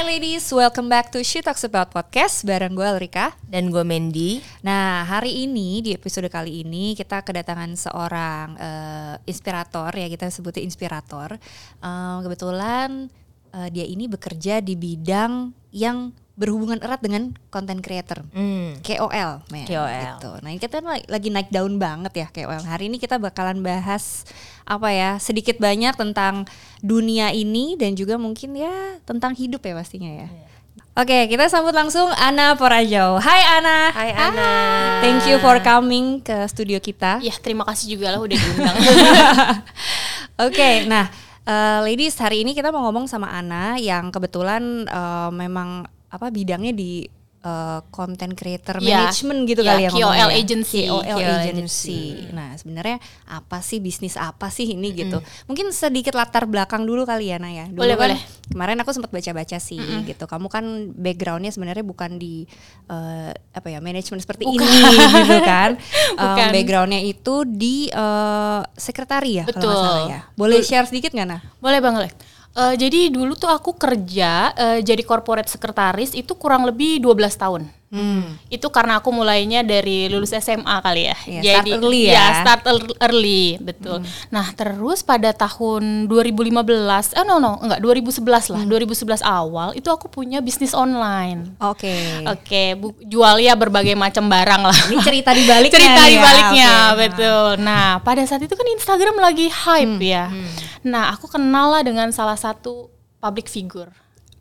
Hai 0.00 0.16
ladies, 0.16 0.48
welcome 0.48 0.88
back 0.88 1.12
to 1.12 1.20
She 1.20 1.44
Talks 1.44 1.60
About 1.60 1.92
Podcast 1.92 2.48
bareng 2.48 2.72
gue 2.72 2.88
Alrika. 2.88 3.36
Dan 3.44 3.68
gue 3.68 3.84
Mandy. 3.84 4.40
Nah 4.64 5.04
hari 5.04 5.44
ini 5.44 5.84
di 5.84 5.92
episode 5.92 6.24
kali 6.32 6.64
ini 6.64 6.96
kita 6.96 7.20
kedatangan 7.20 7.68
seorang 7.76 8.56
eh, 8.56 9.14
inspirator 9.28 9.92
ya 9.92 10.08
kita 10.08 10.32
sebutnya 10.32 10.64
inspirator. 10.64 11.36
Eh, 11.84 12.18
kebetulan 12.24 13.12
eh, 13.52 13.68
dia 13.68 13.84
ini 13.84 14.08
bekerja 14.08 14.64
di 14.64 14.72
bidang 14.72 15.52
yang 15.68 16.16
berhubungan 16.40 16.80
erat 16.80 17.04
dengan 17.04 17.36
content 17.52 17.84
creator. 17.84 18.24
Hmm. 18.32 18.80
KOL, 18.80 19.44
men, 19.52 19.68
KOL. 19.68 19.92
gitu. 20.16 20.30
Nah 20.40 20.48
ini 20.48 20.56
kita 20.56 20.80
lagi- 20.80 21.28
naik 21.28 21.52
daun 21.52 21.76
banget 21.76 22.12
ya 22.16 22.26
KOL. 22.32 22.64
Hari 22.64 22.88
ini 22.88 22.96
kita 22.96 23.20
bakalan 23.20 23.60
bahas 23.60 24.24
apa 24.64 24.88
ya 24.88 25.20
sedikit 25.20 25.60
banyak 25.60 25.92
tentang 26.00 26.48
dunia 26.80 27.28
ini 27.28 27.76
dan 27.76 27.92
juga 27.92 28.16
mungkin 28.16 28.56
ya 28.56 28.72
tentang 29.04 29.36
hidup 29.36 29.60
ya 29.60 29.76
pastinya 29.76 30.24
ya. 30.24 30.28
Oke 30.96 31.28
kita 31.28 31.44
sambut 31.52 31.76
langsung 31.76 32.08
Ana 32.16 32.56
Porajo. 32.56 33.20
Hai 33.20 33.60
Ana. 33.60 33.92
Hai, 33.92 34.10
Ana. 34.16 34.50
Thank 35.04 35.28
you 35.28 35.36
for 35.44 35.60
coming 35.60 36.24
ke 36.24 36.48
studio 36.48 36.80
kita. 36.80 37.20
Ya 37.20 37.36
terima 37.36 37.68
kasih 37.68 38.00
juga 38.00 38.16
lah 38.16 38.20
udah 38.24 38.32
diundang. 38.32 38.76
Oke, 40.48 40.88
nah 40.88 41.12
eh, 41.44 41.78
ladies 41.84 42.16
hari 42.16 42.48
ini 42.48 42.56
kita 42.56 42.72
mau 42.72 42.80
ngomong 42.88 43.04
sama 43.04 43.28
Ana 43.28 43.76
yang 43.76 44.08
kebetulan 44.08 44.88
eh, 44.88 45.30
memang 45.36 45.84
apa 46.10 46.26
bidangnya 46.28 46.70
di 46.70 47.06
eh, 47.40 47.80
content 47.88 48.36
creator 48.36 48.76
Ya, 48.78 49.08
management 49.08 49.48
gitu 49.48 49.62
ya, 49.64 49.72
kali 49.72 49.82
ya 49.82 49.90
KOL 49.90 49.96
ngomongnya. 49.96 50.26
agency. 50.36 50.80
KOL, 50.84 51.00
KOL 51.00 51.16
agency. 51.16 51.48
agency. 51.48 52.00
Nah 52.30 52.52
sebenarnya 52.52 52.98
apa 53.24 53.58
sih 53.60 53.78
bisnis 53.78 54.14
apa 54.14 54.52
sih 54.52 54.74
ini 54.74 54.92
gitu? 54.92 55.18
Mungkin 55.46 55.72
sedikit 55.72 56.12
latar 56.12 56.44
belakang 56.44 56.84
dulu 56.84 57.08
kali 57.08 57.32
ya 57.32 57.40
Ana 57.40 57.48
ya. 57.48 57.64
Dulu 57.64 57.80
Boleh, 57.80 57.96
kan 57.96 58.12
boleh. 58.12 58.20
Kemarin 58.50 58.82
aku 58.82 58.90
sempat 58.90 59.08
baca-baca 59.08 59.56
sih 59.56 59.78
gitu. 60.04 60.26
Kamu 60.26 60.50
kan 60.50 60.64
backgroundnya 60.92 61.48
sebenarnya 61.48 61.80
bukan 61.80 62.18
di 62.18 62.44
eh, 62.90 63.30
apa 63.30 63.68
ya 63.70 63.78
manajemen 63.80 64.18
seperti 64.18 64.44
ini 64.44 64.58
gitu 64.60 65.38
kan? 65.40 65.78
Bukan. 66.20 66.48
backgroundnya 66.52 67.00
itu 67.00 67.46
di 67.46 67.88
eh, 67.88 68.60
sekretari 68.74 69.40
ya 69.40 69.44
kalau 69.46 69.54
Betul. 69.56 69.78
salah 69.78 70.04
ya. 70.10 70.20
Boleh 70.34 70.60
share 70.60 70.84
sedikit 70.84 71.14
nggak 71.14 71.28
nah? 71.30 71.40
Boleh 71.56 71.80
banget. 71.80 72.12
Eh, 72.50 72.74
jadi 72.74 73.14
dulu 73.14 73.38
tuh 73.38 73.46
aku 73.46 73.78
kerja 73.78 74.50
eh, 74.58 74.78
jadi 74.82 75.02
corporate 75.06 75.46
sekretaris 75.46 76.18
itu 76.18 76.34
kurang 76.34 76.66
lebih 76.66 76.98
12 76.98 77.38
tahun. 77.38 77.62
Itu 78.46 78.70
karena 78.70 78.98
aku 78.98 79.10
mulainya 79.10 79.60
dari 79.60 80.06
lulus 80.06 80.30
SMA 80.32 80.78
kali 80.78 81.02
ya. 81.04 81.16
Iya, 81.26 81.40
jadi 81.42 81.70
start 81.70 81.82
early 81.82 82.02
ya. 82.06 82.26
start 82.38 82.62
ear- 82.64 82.98
early, 83.02 83.44
betul. 83.58 83.98
Nah, 84.28 84.46
terus 84.52 85.02
pada 85.02 85.30
tahun 85.30 86.06
2015, 86.06 87.10
eh 87.12 87.24
no 87.24 87.36
no, 87.36 87.58
enggak 87.58 87.82
2011 87.82 88.22
lah. 88.48 88.62
2011 88.62 89.20
awal 89.20 89.74
itu 89.74 89.86
aku 89.86 90.06
punya 90.06 90.38
bisnis 90.38 90.70
online. 90.70 91.58
Oke. 91.58 92.22
Oke, 92.26 92.74
bu- 92.74 92.94
jual 93.02 93.38
ya 93.38 93.54
berbagai 93.54 93.94
macam 93.94 94.26
barang 94.26 94.62
lah. 94.62 94.78
Ini 94.86 95.02
cerita 95.02 95.30
di 95.30 95.42
baliknya 95.42 95.74
cerita 95.80 96.02
di 96.04 96.14
ya, 96.14 96.22
baliknya 96.22 96.70
oke. 96.70 96.98
betul 97.00 97.48
nah 97.58 97.98
pada 98.00 98.22
saat 98.22 98.40
itu 98.40 98.52
kan 98.52 98.66
Instagram 98.68 99.16
lagi 99.16 99.46
hype 99.46 99.98
ya 99.98 100.30
nah 100.80 101.10
aku 101.10 101.26
kenal 101.26 101.70
lah 101.70 101.82
dengan 101.82 102.08
salah 102.10 102.34
satu 102.34 102.88
public 103.18 103.46
figure 103.46 103.90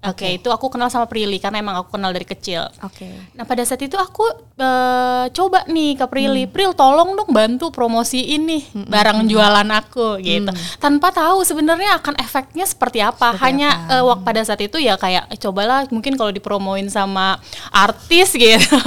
oke. 0.03 0.27
Itu 0.39 0.49
aku 0.49 0.71
kenal 0.71 0.87
sama 0.87 1.05
Prilly 1.05 1.37
karena 1.43 1.59
emang 1.59 1.75
aku 1.83 1.99
kenal 1.99 2.15
dari 2.15 2.23
kecil. 2.23 2.67
Oke. 2.83 3.07
Nah 3.35 3.43
pada 3.43 3.63
saat 3.67 3.83
itu 3.83 3.99
aku 3.99 4.23
eh, 4.55 5.25
coba 5.35 5.67
nih 5.67 5.99
ke 5.99 6.05
Prilly, 6.07 6.47
Pril 6.47 6.71
tolong 6.71 7.15
dong 7.19 7.31
bantu 7.31 7.71
promosiin 7.71 8.47
nih 8.47 8.63
barang 8.87 9.27
jualan 9.27 9.67
aku 9.67 10.19
gitu, 10.23 10.51
tanpa 10.79 11.11
tahu 11.11 11.43
sebenarnya 11.43 11.99
akan 11.99 12.15
efeknya 12.19 12.63
seperti 12.63 13.03
apa. 13.03 13.35
Hanya 13.39 13.99
eh, 13.99 14.03
waktu 14.03 14.23
pada 14.23 14.41
saat 14.43 14.61
itu 14.63 14.79
ya 14.79 14.95
kayak 14.95 15.31
eh, 15.31 15.39
cobalah 15.39 15.87
mungkin 15.91 16.15
kalau 16.15 16.31
dipromoin 16.31 16.87
sama 16.87 17.39
artis 17.71 18.35
gitu. 18.39 18.79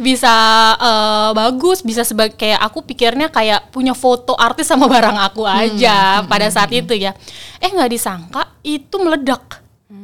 Bisa 0.00 0.34
eh, 0.76 1.30
bagus, 1.36 1.84
bisa 1.84 2.02
sebagai 2.04 2.36
kayak 2.36 2.60
aku 2.60 2.84
pikirnya 2.84 3.28
kayak 3.28 3.68
punya 3.68 3.92
foto 3.92 4.32
artis 4.36 4.68
sama 4.68 4.88
barang 4.88 5.18
aku 5.28 5.44
aja 5.44 6.24
pada 6.24 6.48
saat 6.48 6.72
itu 6.72 6.96
ya. 6.96 7.12
Eh 7.62 7.70
nggak 7.70 7.90
disangka 7.92 8.42
itu 8.66 8.96
meledak. 8.98 9.61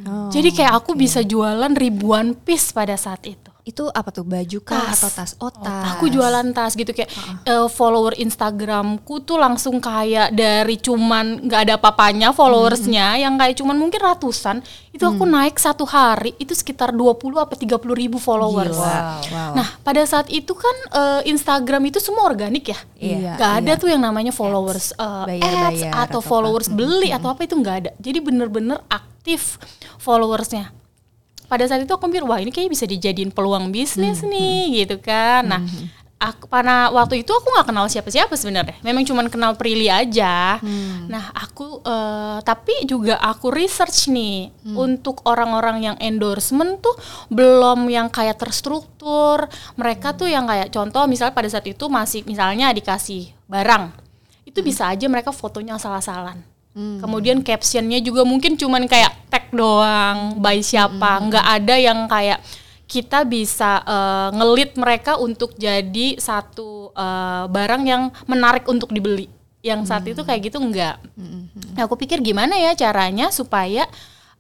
Oh, 0.09 0.29
Jadi 0.29 0.53
kayak 0.53 0.73
aku 0.85 0.93
bisa 0.93 1.25
jualan 1.25 1.73
ribuan 1.73 2.37
piece 2.37 2.73
pada 2.73 2.97
saat 2.97 3.25
itu. 3.25 3.49
Itu 3.69 3.85
apa 3.93 4.09
tuh 4.09 4.25
baju 4.25 4.65
kah 4.65 4.81
Tas. 4.81 4.97
atau 4.97 5.11
tas? 5.13 5.31
Oh, 5.45 5.53
tas. 5.53 5.93
Aku 5.93 6.09
jualan 6.09 6.57
tas 6.57 6.73
gitu 6.73 6.89
kayak 6.89 7.13
eh, 7.45 7.69
follower 7.69 8.17
Instagramku 8.17 9.21
tuh 9.29 9.37
langsung 9.37 9.77
kayak 9.77 10.33
dari 10.33 10.81
cuman 10.81 11.45
nggak 11.45 11.61
ada 11.69 11.77
papanya 11.77 12.33
followersnya 12.33 13.21
yang 13.21 13.37
kayak 13.37 13.61
cuman 13.61 13.77
mungkin 13.77 14.01
ratusan 14.01 14.65
itu 14.89 15.05
aku 15.05 15.29
naik 15.29 15.61
satu 15.61 15.85
hari 15.85 16.33
itu 16.41 16.57
sekitar 16.57 16.97
20 16.97 17.21
apa 17.37 17.53
30 17.61 17.77
ribu 17.93 18.17
followers. 18.17 18.73
Gila. 18.73 18.97
Wow. 19.37 19.53
Nah 19.61 19.69
pada 19.85 20.01
saat 20.09 20.33
itu 20.33 20.57
kan 20.57 20.77
eh, 20.89 21.21
Instagram 21.29 21.93
itu 21.93 22.01
semua 22.01 22.25
organik 22.25 22.73
ya, 22.73 22.79
Iya, 22.97 23.37
nggak 23.37 23.53
ada 23.63 23.73
iya. 23.77 23.81
tuh 23.81 23.89
yang 23.93 24.01
namanya 24.01 24.33
followers 24.33 24.97
eh, 24.97 25.25
Bayar-bayar 25.37 25.69
ads 25.69 25.83
atau 25.85 26.01
atau 26.09 26.21
followers 26.25 26.73
beli 26.73 27.13
atau 27.13 27.29
apa 27.37 27.45
itu 27.45 27.53
nggak 27.53 27.77
ada. 27.85 27.91
Jadi 28.01 28.19
bener-bener 28.25 28.81
aktif 29.19 29.59
followersnya. 29.99 30.71
Pada 31.51 31.67
saat 31.67 31.83
itu 31.83 31.91
aku 31.91 32.07
mikir 32.07 32.23
wah 32.23 32.39
ini 32.39 32.55
kayaknya 32.55 32.73
bisa 32.73 32.87
dijadiin 32.87 33.35
peluang 33.35 33.75
bisnis 33.75 34.23
nih 34.23 34.85
gitu 34.85 35.03
kan. 35.03 35.43
Nah 35.49 35.61
aku 36.19 36.51
pada 36.51 36.91
waktu 36.93 37.23
itu 37.23 37.31
aku 37.33 37.47
nggak 37.51 37.73
kenal 37.73 37.89
siapa-siapa 37.89 38.37
sebenarnya. 38.37 38.77
Memang 38.85 39.03
cuman 39.09 39.27
kenal 39.33 39.57
Prilly 39.57 39.89
aja. 39.89 40.61
Nah 41.09 41.33
aku 41.33 41.81
eh, 41.83 42.39
tapi 42.45 42.85
juga 42.85 43.17
aku 43.17 43.49
research 43.49 44.13
nih 44.13 44.53
untuk 44.77 45.25
orang-orang 45.25 45.93
yang 45.93 45.97
endorsement 45.99 46.85
tuh 46.85 46.95
belum 47.33 47.89
yang 47.89 48.13
kayak 48.13 48.37
terstruktur. 48.37 49.49
Mereka 49.81 50.21
tuh 50.21 50.29
yang 50.29 50.45
kayak 50.45 50.69
contoh 50.69 51.09
misalnya 51.09 51.33
pada 51.33 51.49
saat 51.49 51.65
itu 51.65 51.89
masih 51.89 52.29
misalnya 52.29 52.71
dikasih 52.77 53.33
barang 53.49 54.09
itu 54.45 54.65
bisa 54.65 54.89
aja 54.89 55.05
mereka 55.13 55.29
fotonya 55.29 55.77
salah-salan 56.79 57.03
Kemudian 57.03 57.39
captionnya 57.43 57.99
juga 57.99 58.23
mungkin 58.23 58.55
cuman 58.55 58.87
kayak 58.87 59.11
tag 59.27 59.51
doang, 59.51 60.39
by 60.39 60.63
siapa, 60.63 61.19
nggak 61.27 61.47
ada 61.47 61.75
yang 61.75 62.07
kayak 62.07 62.39
kita 62.89 63.27
bisa 63.27 63.83
eh, 63.85 64.29
ngelit 64.39 64.79
mereka 64.79 65.19
untuk 65.19 65.59
jadi 65.59 66.17
satu 66.17 66.95
eh, 66.95 67.45
barang 67.51 67.83
yang 67.85 68.03
menarik 68.31 68.65
untuk 68.71 68.95
dibeli. 68.95 69.27
Yang 69.59 69.91
saat 69.91 70.07
itu 70.07 70.23
kayak 70.23 70.49
gitu 70.49 70.63
enggak. 70.63 71.03
Nah, 71.75 71.83
aku 71.85 71.99
pikir 71.99 72.23
gimana 72.23 72.55
ya 72.55 72.79
caranya 72.79 73.35
supaya 73.35 73.91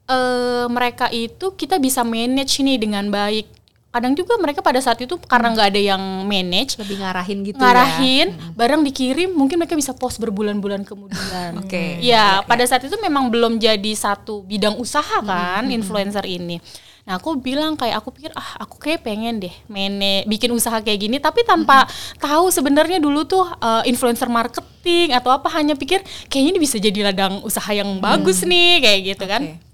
eh, 0.06 0.66
mereka 0.70 1.10
itu 1.10 1.52
kita 1.58 1.82
bisa 1.82 2.06
manage 2.06 2.62
nih 2.62 2.78
dengan 2.78 3.10
baik. 3.10 3.57
Kadang 3.88 4.12
juga 4.12 4.36
mereka 4.36 4.60
pada 4.60 4.76
saat 4.84 5.00
itu 5.00 5.16
karena 5.16 5.48
nggak 5.56 5.68
ada 5.72 5.80
yang 5.80 6.02
manage, 6.28 6.76
lebih 6.76 7.00
ngarahin 7.00 7.40
gitu 7.40 7.56
ngarahin 7.56 8.36
barang 8.52 8.84
dikirim 8.84 9.32
mungkin 9.32 9.56
mereka 9.56 9.72
bisa 9.80 9.96
post 9.96 10.20
berbulan-bulan 10.20 10.84
kemudian. 10.84 11.56
Oke. 11.64 11.96
Ya, 12.04 12.44
pada 12.44 12.68
saat 12.68 12.84
itu 12.84 12.92
memang 13.00 13.32
belum 13.32 13.56
jadi 13.56 13.92
satu 13.96 14.44
bidang 14.44 14.76
usaha 14.76 15.24
kan 15.24 15.64
influencer 15.72 16.28
ini. 16.28 16.60
Nah, 17.08 17.16
aku 17.16 17.40
bilang 17.40 17.72
kayak 17.72 18.04
aku 18.04 18.12
pikir 18.12 18.28
ah 18.36 18.60
aku 18.60 18.76
kayak 18.76 19.00
pengen 19.00 19.40
deh 19.40 19.54
mene 19.72 20.28
bikin 20.28 20.52
usaha 20.52 20.76
kayak 20.84 21.08
gini. 21.08 21.16
Tapi 21.16 21.40
tanpa 21.48 21.88
tahu 22.20 22.52
sebenarnya 22.52 23.00
dulu 23.00 23.24
tuh 23.24 23.48
eh, 23.48 23.88
influencer 23.88 24.28
marketing 24.28 25.16
atau 25.16 25.32
apa 25.32 25.48
hanya 25.56 25.72
pikir 25.72 26.04
kayaknya 26.28 26.50
ini 26.52 26.60
bisa 26.60 26.76
jadi 26.76 27.08
ladang 27.08 27.40
usaha 27.40 27.72
yang 27.72 27.88
bagus 28.04 28.44
nih 28.44 28.84
kayak 28.84 29.00
gitu 29.16 29.24
kan. 29.24 29.42
Oke. 29.56 29.67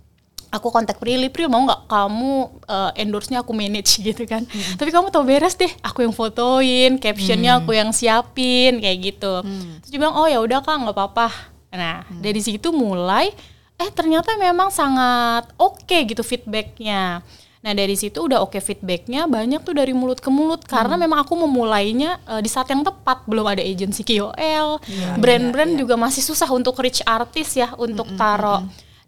Aku 0.54 0.70
kontak 0.70 1.02
Prilly, 1.02 1.26
Pril 1.26 1.50
mau 1.50 1.66
nggak 1.66 1.90
kamu 1.90 2.62
uh, 2.70 2.90
endorse-nya 2.94 3.42
aku 3.42 3.50
manage 3.50 3.98
gitu 4.06 4.22
kan. 4.22 4.46
Tapi 4.78 4.94
kamu 4.94 5.10
tahu 5.10 5.26
beres 5.26 5.58
deh, 5.58 5.70
aku 5.82 6.06
yang 6.06 6.14
fotoin, 6.14 7.02
captionnya 7.02 7.58
aku 7.58 7.74
yang 7.74 7.90
siapin 7.90 8.78
kayak 8.78 8.98
gitu. 9.02 9.42
Terus 9.82 9.90
dia 9.90 9.98
bilang 9.98 10.14
oh 10.14 10.30
ya 10.30 10.38
udah 10.38 10.62
kak 10.62 10.78
nggak 10.78 10.94
apa-apa. 10.94 11.28
Nah 11.74 12.06
dari 12.22 12.38
situ 12.38 12.70
mulai, 12.70 13.34
eh 13.74 13.90
ternyata 13.90 14.38
memang 14.38 14.70
sangat 14.70 15.50
oke 15.58 15.98
gitu 16.06 16.22
feedbacknya. 16.22 17.26
Nah 17.64 17.72
dari 17.72 17.96
situ 17.96 18.20
udah 18.20 18.44
oke 18.44 18.60
feedbacknya 18.60 19.24
banyak 19.24 19.64
tuh 19.64 19.72
dari 19.72 19.96
mulut 19.96 20.20
ke 20.20 20.28
mulut 20.28 20.62
karena 20.68 21.00
memang 21.00 21.24
aku 21.24 21.32
memulainya 21.32 22.20
uh, 22.28 22.38
di 22.38 22.46
saat 22.46 22.68
yang 22.68 22.84
tepat 22.84 23.24
belum 23.24 23.48
ada 23.48 23.64
agency 23.64 24.04
KOL, 24.04 24.78
brand-brand 25.18 25.72
juga 25.74 25.96
masih 25.96 26.20
susah 26.20 26.46
untuk 26.52 26.76
reach 26.78 27.00
artis 27.08 27.56
ya 27.56 27.72
untuk 27.80 28.06
taruh 28.20 28.62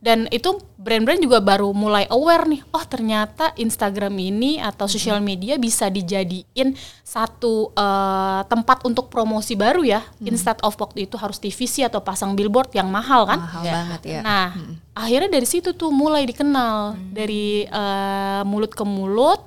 dan 0.06 0.28
itu 0.28 0.60
brand-brand 0.86 1.18
juga 1.18 1.42
baru 1.42 1.74
mulai 1.74 2.06
aware 2.06 2.46
nih 2.46 2.62
oh 2.70 2.84
ternyata 2.86 3.50
Instagram 3.58 4.14
ini 4.22 4.62
atau 4.62 4.86
sosial 4.86 5.18
media 5.18 5.58
bisa 5.58 5.90
dijadiin 5.90 6.78
satu 7.02 7.74
uh, 7.74 8.46
tempat 8.46 8.86
untuk 8.86 9.10
promosi 9.10 9.58
baru 9.58 9.82
ya. 9.82 10.06
Instead 10.22 10.62
of 10.62 10.78
waktu 10.78 11.10
itu 11.10 11.18
harus 11.18 11.42
TVC 11.42 11.82
atau 11.90 11.98
pasang 11.98 12.38
billboard 12.38 12.70
yang 12.70 12.86
mahal 12.86 13.26
kan? 13.26 13.42
Mahal 13.42 13.64
banget 13.66 14.00
ya. 14.06 14.20
nah 14.22 14.54
akhirnya 14.94 15.26
dari 15.34 15.48
situ 15.50 15.74
tuh 15.74 15.90
mulai 15.90 16.22
dikenal. 16.22 16.94
Dari 17.10 17.66
uh, 17.66 18.46
mulut 18.46 18.70
ke 18.70 18.86
mulut. 18.86 19.42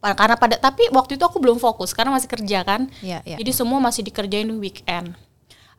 Pa- 0.00 0.16
karena 0.16 0.40
pada 0.40 0.56
tapi 0.56 0.88
waktu 0.88 1.20
itu 1.20 1.24
aku 1.28 1.36
belum 1.36 1.60
fokus 1.60 1.92
karena 1.92 2.16
masih 2.16 2.32
kerja 2.32 2.64
kan. 2.64 2.88
Iya, 3.04 3.20
iya. 3.28 3.36
jadi 3.36 3.52
semua 3.52 3.76
masih 3.84 4.00
dikerjain 4.00 4.48
di 4.48 4.56
weekend 4.56 5.12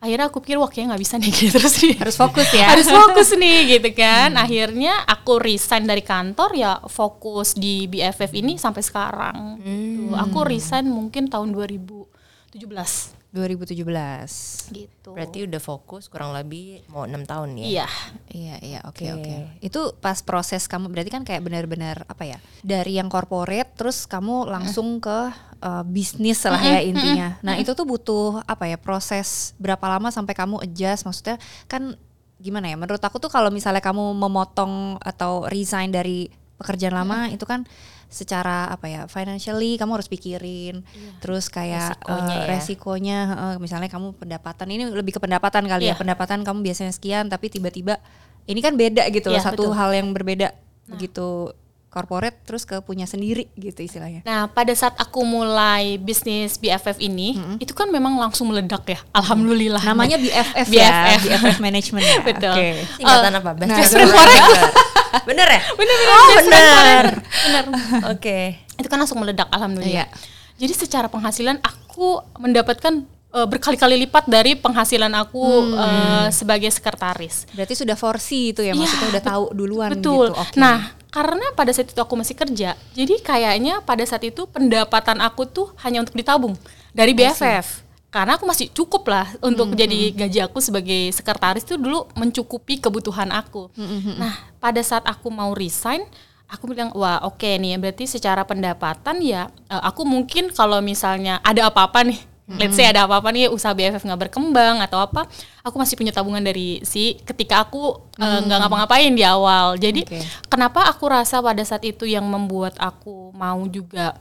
akhirnya 0.02 0.26
aku 0.26 0.42
pikir 0.42 0.58
wah 0.58 0.66
kayaknya 0.66 0.92
nggak 0.92 1.02
bisa 1.06 1.14
nih 1.16 1.30
gitu. 1.38 1.54
Terus 1.54 1.74
nih 1.78 1.94
Harus 1.94 2.16
fokus 2.18 2.48
ya. 2.50 2.66
harus 2.68 2.88
fokus 2.90 3.28
nih 3.32 3.58
gitu 3.78 3.88
kan. 3.94 4.34
Akhirnya 4.34 4.98
aku 5.06 5.38
resign 5.38 5.86
dari 5.86 6.02
kantor 6.02 6.50
ya 6.52 6.82
fokus 6.84 7.54
di 7.54 7.86
BFF 7.86 8.34
ini 8.34 8.58
sampai 8.58 8.82
sekarang 8.82 9.38
Gitu. 9.62 10.10
aku 10.12 10.42
resign 10.42 10.90
mungkin 10.90 11.30
tahun 11.30 11.54
2017 11.54 13.21
2017. 13.32 14.76
gitu 14.76 15.16
Berarti 15.16 15.48
udah 15.48 15.56
fokus 15.56 16.06
kurang 16.06 16.36
lebih 16.36 16.84
mau 16.86 17.08
enam 17.08 17.24
tahun 17.24 17.56
ya? 17.56 17.64
iya 17.64 17.88
Iya 18.28 18.56
iya 18.60 18.80
oke 18.84 19.00
Oke. 19.08 19.16
oke. 19.18 19.34
Itu 19.64 19.96
pas 19.98 20.20
proses 20.20 20.68
kamu 20.68 20.92
berarti 20.92 21.08
kan 21.08 21.24
kayak 21.24 21.40
benar-benar 21.40 22.04
apa 22.06 22.28
ya 22.28 22.38
dari 22.60 23.00
yang 23.00 23.08
corporate 23.08 23.72
terus 23.74 24.04
kamu 24.04 24.44
langsung 24.46 25.00
ke 25.00 25.32
uh, 25.60 25.82
bisnis 25.82 26.44
lah 26.44 26.60
ya 26.60 26.80
intinya. 26.84 27.40
Nah 27.40 27.56
itu 27.56 27.72
tuh 27.72 27.88
butuh 27.88 28.44
apa 28.44 28.68
ya 28.68 28.76
proses 28.76 29.56
berapa 29.56 29.82
lama 29.88 30.12
sampai 30.12 30.36
kamu 30.36 30.60
adjust 30.60 31.08
maksudnya 31.08 31.40
kan 31.66 31.96
gimana 32.36 32.68
ya 32.68 32.76
menurut 32.76 33.00
aku 33.00 33.16
tuh 33.16 33.30
kalau 33.30 33.48
misalnya 33.48 33.80
kamu 33.80 34.12
memotong 34.18 34.98
atau 35.00 35.46
resign 35.48 35.88
dari 35.88 36.26
pekerjaan 36.58 36.94
lama 36.94 37.30
itu 37.30 37.46
kan 37.46 37.64
secara 38.12 38.68
apa 38.68 38.86
ya 38.86 39.00
financially 39.08 39.80
kamu 39.80 39.96
harus 39.96 40.06
pikirin 40.06 40.84
terus 41.18 41.48
kayak 41.48 41.96
Resikonya 41.96 42.20
uh, 42.28 42.28
ya. 42.28 42.44
resikonya 42.46 43.18
uh, 43.32 43.56
misalnya 43.56 43.88
kamu 43.88 44.12
pendapatan 44.14 44.68
ini 44.68 44.84
lebih 44.92 45.16
ke 45.16 45.20
pendapatan 45.20 45.64
kali 45.64 45.88
ya 45.88 45.96
Iya. 45.96 45.98
pendapatan 45.98 46.44
kamu 46.44 46.60
biasanya 46.60 46.92
sekian 46.92 47.26
tapi 47.26 47.48
tiba-tiba 47.48 47.96
ini 48.44 48.60
kan 48.60 48.76
beda 48.76 49.08
gitu 49.08 49.32
loh 49.32 49.40
Iya, 49.40 49.48
satu 49.48 49.72
betul. 49.72 49.78
hal 49.80 49.90
yang 49.96 50.12
berbeda 50.12 50.52
begitu 50.86 51.56
corporate 51.88 52.40
terus 52.44 52.64
ke 52.64 52.80
punya 52.80 53.04
sendiri 53.04 53.52
gitu 53.52 53.84
istilahnya 53.84 54.24
Nah, 54.24 54.48
pada 54.48 54.72
saat 54.72 54.96
aku 54.96 55.20
mulai 55.22 56.00
bisnis 56.00 56.56
BFF 56.56 56.96
ini, 56.98 57.36
itu 57.60 57.76
kan 57.76 57.92
memang 57.92 58.16
langsung 58.16 58.48
meledak 58.48 58.80
ya. 58.88 58.96
Alhamdulillah. 59.12 59.84
namanya 59.84 60.16
BFF, 60.16 60.72
BFF. 60.72 61.20
ya 61.28 61.36
BFF 61.36 61.58
management 61.60 62.04
ya 62.08 62.20
Betul. 62.32 62.54
Oke. 62.56 62.68
Singkatan 62.96 63.32
apa? 63.36 63.50
Best, 63.52 63.68
nah, 63.68 63.84
friend 63.84 64.08
forever. 64.08 64.68
bener 65.22 65.48
ya? 65.48 65.60
bener 65.80 65.96
bener 65.96 66.12
Oh 66.12 66.28
bener. 66.36 67.04
Bener. 67.20 67.64
Oke. 68.16 68.38
Itu 68.76 68.88
kan 68.88 68.98
langsung 68.98 69.20
meledak 69.20 69.48
alhamdulillah. 69.48 70.06
Iya. 70.08 70.16
Jadi 70.56 70.72
secara 70.76 71.06
penghasilan 71.10 71.58
aku 71.60 72.20
mendapatkan 72.38 73.02
eh, 73.32 73.46
berkali-kali 73.48 74.06
lipat 74.06 74.28
dari 74.28 74.54
penghasilan 74.54 75.10
aku 75.16 75.42
eh, 75.74 76.26
sebagai 76.30 76.70
sekretaris. 76.70 77.50
berarti 77.52 77.74
sudah 77.74 77.96
forsi 77.96 78.52
itu 78.54 78.62
ya 78.62 78.72
maksudnya 78.72 79.08
Iya, 79.08 79.12
udah 79.16 79.22
tahu 79.24 79.44
duluan 79.52 79.90
Betul. 79.96 80.30
gitu 80.30 80.38
oke 80.38 80.54
Nah, 80.54 80.92
karena 81.12 81.44
pada 81.52 81.72
saat 81.72 81.92
itu 81.92 82.00
aku 82.00 82.16
masih 82.16 82.32
kerja, 82.32 82.72
jadi 82.96 83.14
kayaknya 83.20 83.84
pada 83.84 84.00
saat 84.08 84.24
itu 84.24 84.48
pendapatan 84.48 85.20
aku 85.20 85.44
tuh 85.44 85.68
hanya 85.84 86.00
untuk 86.00 86.16
ditabung 86.16 86.56
dari 86.92 87.12
BFF. 87.12 87.84
Karena 88.12 88.36
aku 88.36 88.44
masih 88.44 88.68
cukup 88.68 89.08
lah 89.08 89.24
untuk 89.40 89.72
jadi 89.72 90.12
gaji 90.12 90.44
aku 90.44 90.60
sebagai 90.60 91.08
sekretaris 91.16 91.64
itu 91.64 91.80
dulu 91.80 92.04
mencukupi 92.12 92.76
kebutuhan 92.76 93.32
aku. 93.32 93.72
Nah, 94.20 94.36
pada 94.60 94.84
saat 94.84 95.08
aku 95.08 95.32
mau 95.32 95.56
resign, 95.56 96.04
aku 96.52 96.68
bilang 96.68 96.92
wah 96.92 97.24
oke 97.24 97.48
nih 97.48 97.80
berarti 97.80 98.04
secara 98.04 98.44
pendapatan 98.44 99.24
ya 99.24 99.48
eh, 99.72 99.82
aku 99.88 100.04
mungkin 100.04 100.52
kalau 100.52 100.84
misalnya 100.84 101.40
ada 101.40 101.72
apa-apa 101.72 102.04
nih 102.04 102.20
let's 102.60 102.76
say 102.76 102.84
ada 102.84 103.08
apa-apa 103.08 103.32
nih 103.32 103.48
usaha 103.48 103.72
BFF 103.72 104.04
nggak 104.04 104.28
berkembang 104.28 104.84
atau 104.84 105.00
apa 105.00 105.24
aku 105.64 105.80
masih 105.80 105.96
punya 105.96 106.12
tabungan 106.12 106.42
dari 106.42 106.84
si 106.84 107.16
ketika 107.24 107.64
aku 107.64 107.96
eh, 108.20 108.40
nggak 108.44 108.58
ngapa-ngapain 108.66 109.14
di 109.14 109.24
awal. 109.24 109.78
Jadi 109.80 110.04
Oke. 110.04 110.20
kenapa 110.50 110.84
aku 110.90 111.08
rasa 111.08 111.40
pada 111.40 111.62
saat 111.64 111.86
itu 111.86 112.04
yang 112.04 112.26
membuat 112.26 112.76
aku 112.76 113.32
mau 113.32 113.62
juga 113.70 114.18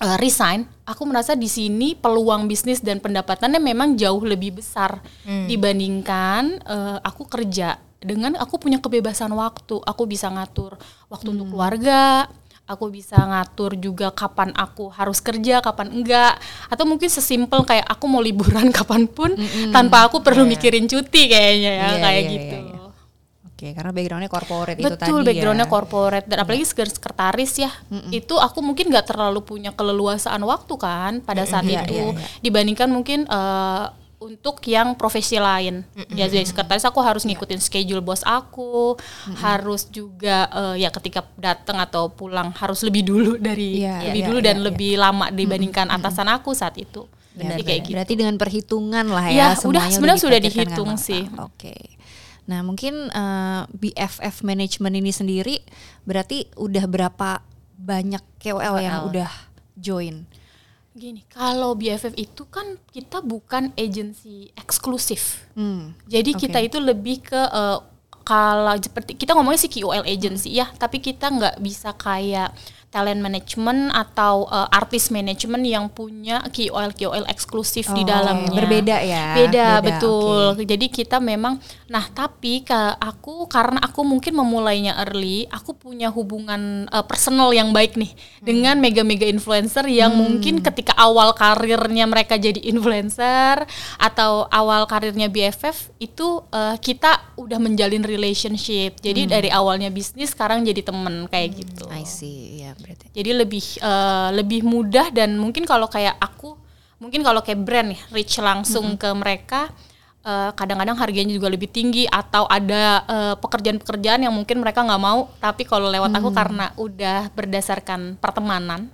eh, 0.00 0.16
resign 0.16 0.64
aku 0.82 1.04
merasa 1.04 1.36
di 1.36 1.46
sini 1.46 1.94
peluang 1.94 2.48
bisnis 2.48 2.80
dan 2.80 2.98
pendapatannya 2.98 3.60
memang 3.60 3.94
jauh 3.94 4.24
lebih 4.24 4.58
besar 4.58 4.98
dibandingkan 5.46 6.58
eh, 6.64 6.98
aku 7.04 7.28
kerja 7.28 7.76
dengan 8.00 8.32
aku 8.40 8.56
punya 8.56 8.80
kebebasan 8.80 9.28
waktu. 9.36 9.76
Aku 9.84 10.08
bisa 10.08 10.32
ngatur 10.32 10.80
waktu 11.12 11.28
untuk 11.30 11.52
keluarga 11.52 12.24
aku 12.64 12.86
bisa 12.86 13.18
ngatur 13.18 13.74
juga 13.74 14.14
kapan 14.14 14.54
aku 14.54 14.94
harus 14.94 15.18
kerja 15.18 15.58
kapan 15.58 15.90
enggak. 15.90 16.38
Atau 16.70 16.86
mungkin 16.86 17.10
sesimpel 17.10 17.66
kayak 17.66 17.82
aku 17.84 18.06
mau 18.06 18.22
liburan 18.22 18.70
kapan 18.78 19.10
pun 19.10 19.34
tanpa 19.74 20.06
aku 20.06 20.22
perlu 20.22 20.46
mikirin 20.46 20.86
cuti 20.86 21.26
kayaknya 21.26 21.70
ya 21.76 21.86
Iya, 21.90 21.98
kayak 21.98 22.22
iya, 22.22 22.30
gitu. 22.30 22.56
iya, 22.56 22.70
iya. 22.70 22.79
Oke 23.60 23.76
karena 23.76 23.90
backgroundnya 23.92 24.30
corporate 24.32 24.78
itu 24.80 24.96
tadi 24.96 25.12
Betul, 25.12 25.20
backgroundnya 25.28 25.68
ya. 25.68 25.72
corporate 25.76 26.26
dan 26.32 26.38
apalagi 26.40 26.64
sebagai 26.64 26.96
sekretaris 26.96 27.52
ya, 27.60 27.70
itu 28.08 28.34
aku 28.40 28.64
mungkin 28.64 28.88
nggak 28.88 29.12
terlalu 29.12 29.44
punya 29.44 29.76
keleluasaan 29.76 30.40
waktu 30.48 30.74
kan 30.80 31.20
pada 31.20 31.44
saat 31.44 31.68
Iya, 31.68 31.84
itu 31.84 31.92
iya, 31.92 32.16
iya. 32.16 32.26
dibandingkan 32.40 32.88
mungkin 32.88 33.28
eh, 33.28 33.86
untuk 34.20 34.60
yang 34.68 34.96
profesi 35.00 35.40
lain. 35.40 35.84
Ya 36.12 36.28
jadi 36.28 36.44
sekretaris 36.44 36.84
aku 36.84 37.00
harus 37.00 37.24
ngikutin 37.24 37.60
schedule 37.60 38.00
bos 38.00 38.24
aku, 38.24 38.96
harus 39.40 39.88
juga 39.92 40.48
eh, 40.48 40.84
ya 40.84 40.88
ketika 40.88 41.28
datang 41.36 41.80
atau 41.84 42.08
pulang 42.08 42.52
harus 42.56 42.80
lebih 42.80 43.04
dulu 43.04 43.36
dari 43.36 43.84
Iya, 43.84 44.08
lebih 44.08 44.20
iya, 44.24 44.28
dulu 44.32 44.38
iya, 44.40 44.46
dan 44.48 44.56
iya. 44.56 44.64
lebih 44.72 44.92
lama 44.96 45.26
dibandingkan 45.28 45.88
atasan 45.92 46.32
aku 46.32 46.56
saat 46.56 46.80
itu. 46.80 47.04
Ya, 47.36 47.54
Jadi 47.54 47.62
kayak 47.62 47.80
gitu. 47.86 47.94
Berarti 47.94 48.14
dengan 48.18 48.36
perhitungan 48.36 49.06
lah 49.06 49.26
ya, 49.30 49.32
Ya, 49.32 49.46
udah, 49.54 49.56
semuanya 49.56 49.94
sebenarnya 49.94 50.20
sudah 50.20 50.38
dipikirkan 50.42 50.66
dihitung 50.74 50.90
sih. 50.98 51.22
Oke. 51.38 51.99
Nah, 52.50 52.66
mungkin 52.66 53.14
eh, 53.14 53.62
BFF 53.70 54.42
management 54.42 54.98
ini 54.98 55.14
sendiri 55.14 55.56
berarti 56.02 56.50
udah 56.58 56.84
berapa 56.90 57.46
banyak 57.78 58.20
KOL 58.42 58.82
yang 58.82 59.06
KOL. 59.06 59.08
udah 59.14 59.30
join? 59.78 60.26
Gini, 60.90 61.22
kalau 61.30 61.78
BFF 61.78 62.18
itu 62.18 62.42
kan 62.50 62.74
kita 62.90 63.22
bukan 63.22 63.70
agensi 63.78 64.50
eksklusif. 64.58 65.46
Hmm. 65.54 65.94
Jadi 66.10 66.34
Oke. 66.34 66.50
kita 66.50 66.58
itu 66.58 66.82
lebih 66.82 67.22
ke 67.22 67.38
eh, 67.38 67.78
kalau 68.26 68.74
seperti 68.76 69.14
kita 69.14 69.38
ngomongnya 69.38 69.62
sih 69.62 69.70
KOL 69.70 70.02
agency 70.02 70.58
ya, 70.58 70.66
tapi 70.74 70.98
kita 70.98 71.30
nggak 71.30 71.56
bisa 71.62 71.94
kayak 71.94 72.50
talent 72.90 73.22
management 73.22 73.94
atau 73.94 74.44
eh, 74.46 74.68
artis 74.74 75.08
management 75.08 75.62
yang 75.62 75.86
punya 75.86 76.42
KOL 76.50 76.90
KOL 76.90 77.22
eksklusif 77.30 77.86
di 77.90 78.02
Oh, 78.02 78.06
dalamnya. 78.06 78.50
berbeda 78.50 78.96
ya, 78.98 79.26
Beda, 79.38 79.78
beda, 79.78 79.86
betul. 79.86 80.44
Jadi 80.66 80.86
kita 80.90 81.22
memang 81.22 81.56
nah 81.86 82.06
tapi 82.06 82.62
ke 82.62 82.74
aku 82.98 83.46
karena 83.46 83.78
aku 83.78 84.02
mungkin 84.02 84.34
memulainya 84.34 84.98
early, 85.02 85.46
aku 85.48 85.70
punya 85.72 86.10
hubungan 86.10 86.86
eh, 86.86 87.04
personal 87.06 87.54
yang 87.54 87.70
baik 87.70 87.94
nih 87.94 88.10
dengan 88.42 88.76
mega-mega 88.76 89.24
influencer 89.24 89.86
yang 89.86 90.10
mungkin 90.10 90.58
ketika 90.58 90.90
awal 90.98 91.30
karirnya 91.30 92.10
mereka 92.10 92.34
jadi 92.34 92.58
influencer 92.66 93.62
atau 93.98 94.50
awal 94.50 94.84
karirnya 94.84 95.30
BFF 95.30 95.94
itu 96.02 96.42
eh, 96.50 96.74
kita 96.82 97.38
udah 97.38 97.62
menjalin 97.62 98.02
relationship. 98.02 98.98
Jadi 98.98 99.30
dari 99.30 99.48
awalnya 99.48 99.94
bisnis 99.94 100.34
sekarang 100.34 100.66
jadi 100.66 100.82
temen 100.82 101.30
kayak 101.30 101.54
gitu. 101.54 101.86
I 101.86 102.02
see, 102.02 102.66
ya 102.66 102.74
berarti. 102.80 103.06
Jadi 103.12 103.30
lebih 103.36 103.64
eh, 103.78 104.28
lebih 104.34 104.60
mudah 104.64 105.12
dan 105.12 105.36
mungkin 105.36 105.68
kalau 105.68 105.86
kayak 105.86 106.16
aku, 106.18 106.56
mungkin 106.98 107.20
kalau 107.20 107.40
kayak 107.44 107.60
brand 107.62 107.92
nih 107.92 108.00
reach 108.12 108.40
langsung 108.40 108.96
ke 108.96 109.08
mereka, 109.12 109.68
eh, 110.24 110.50
kadang-kadang 110.56 110.96
harganya 110.96 111.32
juga 111.36 111.48
lebih 111.52 111.68
tinggi 111.68 112.08
atau 112.08 112.48
ada 112.48 113.04
eh, 113.06 113.34
pekerjaan-pekerjaan 113.38 114.24
yang 114.24 114.34
mungkin 114.34 114.60
mereka 114.64 114.80
nggak 114.82 115.02
mau, 115.02 115.28
tapi 115.38 115.68
kalau 115.68 115.92
lewat 115.92 116.10
aku 116.16 116.28
karena 116.32 116.72
udah 116.80 117.28
berdasarkan 117.36 118.16
pertemanan, 118.18 118.88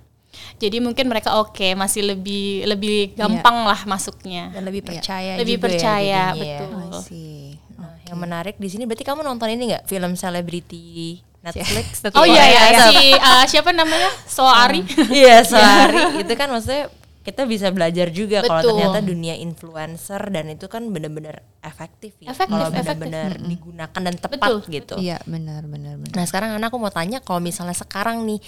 jadi 0.57 0.77
mungkin 0.81 1.05
mereka 1.09 1.37
oke 1.37 1.73
masih 1.77 2.13
lebih 2.13 2.65
lebih 2.65 3.13
gampang 3.17 3.65
lah 3.65 3.81
masuknya. 3.85 4.49
Dan 4.53 4.65
lebih 4.65 4.85
percaya 4.85 5.37
Lebih 5.37 5.57
juga 5.61 5.65
percaya, 5.69 6.23
ya 6.33 6.37
ya. 6.37 6.59
betul. 6.65 7.01
See. 7.05 7.57
Nah, 7.77 7.93
yang 8.09 8.17
menarik 8.17 8.55
di 8.57 8.67
sini 8.69 8.89
berarti 8.89 9.05
kamu 9.05 9.21
nonton 9.21 9.53
ini 9.53 9.73
nggak 9.73 9.85
film 9.85 10.17
selebriti 10.17 11.21
Netflix? 11.47 11.87
Oh 12.13 12.25
iya 12.27 12.43
ya 12.43 12.61
Korea? 12.67 12.87
si 12.91 12.95
eh, 13.15 13.43
siapa 13.47 13.69
namanya 13.71 14.09
Soari. 14.27 14.81
Iya 15.07 15.43
sehari 15.49 16.21
itu 16.21 16.33
kan 16.35 16.51
maksudnya 16.51 16.91
kita 17.27 17.43
bisa 17.43 17.67
belajar 17.75 18.07
juga 18.07 18.39
kalau 18.39 18.63
ternyata 18.63 19.03
dunia 19.03 19.35
influencer 19.35 20.31
dan 20.31 20.47
itu 20.47 20.71
kan 20.71 20.87
bener-bener 20.87 21.43
efektif 21.59 22.15
ya 22.23 22.31
Efektif, 22.31 22.55
kalau 22.55 22.71
bener-bener 22.71 23.35
digunakan 23.43 23.99
dan 23.99 24.15
tepat 24.15 24.39
Betul. 24.47 24.71
gitu. 24.71 24.95
Iya, 24.95 25.19
benar 25.27 25.67
benar 25.67 25.99
benar. 25.99 26.15
Nah 26.15 26.23
sekarang 26.23 26.55
anak 26.55 26.71
aku 26.71 26.79
mau 26.79 26.87
tanya 26.87 27.19
kalau 27.19 27.43
misalnya 27.43 27.75
sekarang 27.75 28.23
nih 28.23 28.39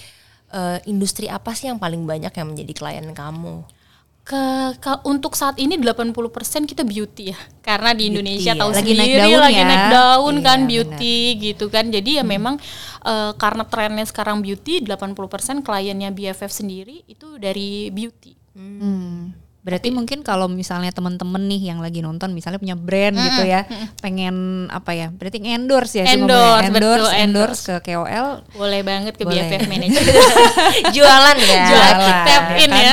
eh, 0.56 0.78
industri 0.88 1.28
apa 1.28 1.52
sih 1.52 1.68
yang 1.68 1.76
paling 1.76 2.08
banyak 2.08 2.32
yang 2.32 2.48
menjadi 2.48 2.72
klien 2.72 3.04
kamu? 3.12 3.79
Ke, 4.30 4.44
ke- 4.78 5.02
untuk 5.10 5.34
saat 5.34 5.58
ini 5.58 5.74
80% 5.74 6.14
kita 6.70 6.86
beauty 6.86 7.34
ya. 7.34 7.38
Karena 7.60 7.90
di 7.90 8.06
Indonesia 8.14 8.54
ya. 8.54 8.60
tahu 8.62 8.70
Lagi 8.70 8.94
naik 8.94 9.10
sendiri 9.10 9.18
daun 9.18 9.40
lagi 9.42 9.58
ya. 9.58 9.66
naik 9.66 9.86
daun 9.90 10.36
Iya, 10.38 10.46
kan 10.46 10.58
beauty 10.70 11.16
gitu 11.42 11.64
kan. 11.66 11.84
Jadi 11.90 12.10
ya 12.22 12.24
memang 12.24 12.54
eh, 13.02 13.32
karena 13.34 13.66
trennya 13.66 14.06
sekarang 14.06 14.38
beauty 14.38 14.86
80% 14.86 15.66
kliennya 15.66 16.14
BFF 16.14 16.52
sendiri 16.54 17.02
itu 17.10 17.34
dari 17.42 17.90
beauty. 17.90 18.38
Hmm. 18.54 19.49
Berarti 19.60 19.92
mungkin 19.92 20.24
kalau 20.24 20.48
misalnya 20.48 20.88
teman-teman 20.88 21.44
nih 21.44 21.68
yang 21.68 21.84
lagi 21.84 22.00
nonton 22.00 22.32
misalnya 22.32 22.56
punya 22.56 22.76
brand 22.80 23.12
gitu 23.12 23.44
ya, 23.44 23.68
pengen 24.00 24.66
apa 24.72 24.96
ya? 24.96 25.12
Berarti 25.12 25.36
endorse 25.44 26.00
ya 26.00 26.04
Endorse, 26.08 26.72
endorse, 26.72 26.72
betul, 26.72 27.02
endorse 27.12 27.60
ke 27.68 27.74
KOL. 27.92 28.28
Boleh 28.56 28.80
banget 28.80 29.20
ke. 29.20 29.28
BFF 29.28 29.68
manager. 29.72 30.00
Jualan 30.96 31.36
ya. 31.36 31.64
Jualan. 31.68 32.16
Tap 32.24 32.44
in 32.56 32.70
ya. 32.72 32.92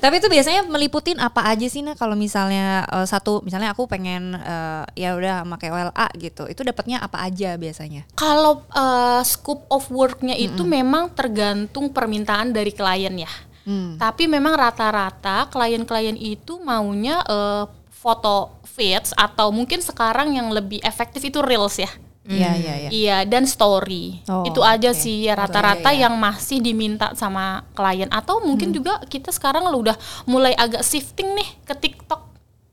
Tapi 0.00 0.14
itu 0.16 0.28
biasanya 0.32 0.64
meliputin 0.64 1.20
apa 1.20 1.44
aja 1.44 1.66
sih 1.68 1.84
nah 1.84 1.92
kalau 1.92 2.16
misalnya 2.16 2.88
eh, 2.88 3.06
satu 3.06 3.44
misalnya 3.44 3.76
aku 3.76 3.84
pengen 3.84 4.32
eh, 4.32 4.84
ya 4.96 5.12
udah 5.12 5.44
sama 5.44 5.60
KOL 5.60 5.92
A 5.92 6.08
gitu. 6.16 6.48
Itu 6.48 6.64
dapatnya 6.64 7.04
apa 7.04 7.20
aja 7.20 7.60
biasanya? 7.60 8.08
Kalau 8.16 8.64
uh, 8.72 9.20
scope 9.22 9.68
of 9.68 9.84
worknya 9.92 10.32
itu 10.34 10.64
memang 10.64 11.12
tergantung 11.12 11.92
permintaan 11.92 12.56
dari 12.56 12.72
klien 12.72 13.12
ya. 13.12 13.30
Hmm. 13.68 14.00
Tapi 14.00 14.24
memang 14.24 14.56
rata-rata 14.56 15.44
klien-klien 15.52 16.16
itu 16.16 16.56
maunya 16.64 17.20
uh, 17.28 17.68
foto 17.92 18.56
feeds 18.64 19.12
atau 19.12 19.52
mungkin 19.52 19.84
sekarang 19.84 20.32
yang 20.32 20.48
lebih 20.48 20.80
efektif 20.80 21.20
itu 21.20 21.44
reels 21.44 21.76
ya. 21.76 21.92
Iya, 22.28 22.50
iya, 22.60 22.74
iya. 22.76 22.88
Iya 22.92 23.18
dan 23.24 23.48
story 23.48 24.20
Oh, 24.28 24.44
itu 24.44 24.60
aja 24.60 24.92
oke. 24.92 25.00
sih 25.00 25.24
ya 25.24 25.32
rata-rata 25.32 25.96
yang 25.96 26.12
masih 26.20 26.60
diminta 26.60 27.16
sama 27.16 27.64
klien 27.72 28.04
atau 28.12 28.44
mungkin 28.44 28.68
juga 28.68 29.00
kita 29.08 29.32
sekarang 29.32 29.64
lo 29.64 29.80
udah 29.80 29.96
mulai 30.28 30.52
agak 30.52 30.84
shifting 30.84 31.32
nih 31.32 31.48
ke 31.64 31.72
TikTok 31.72 32.27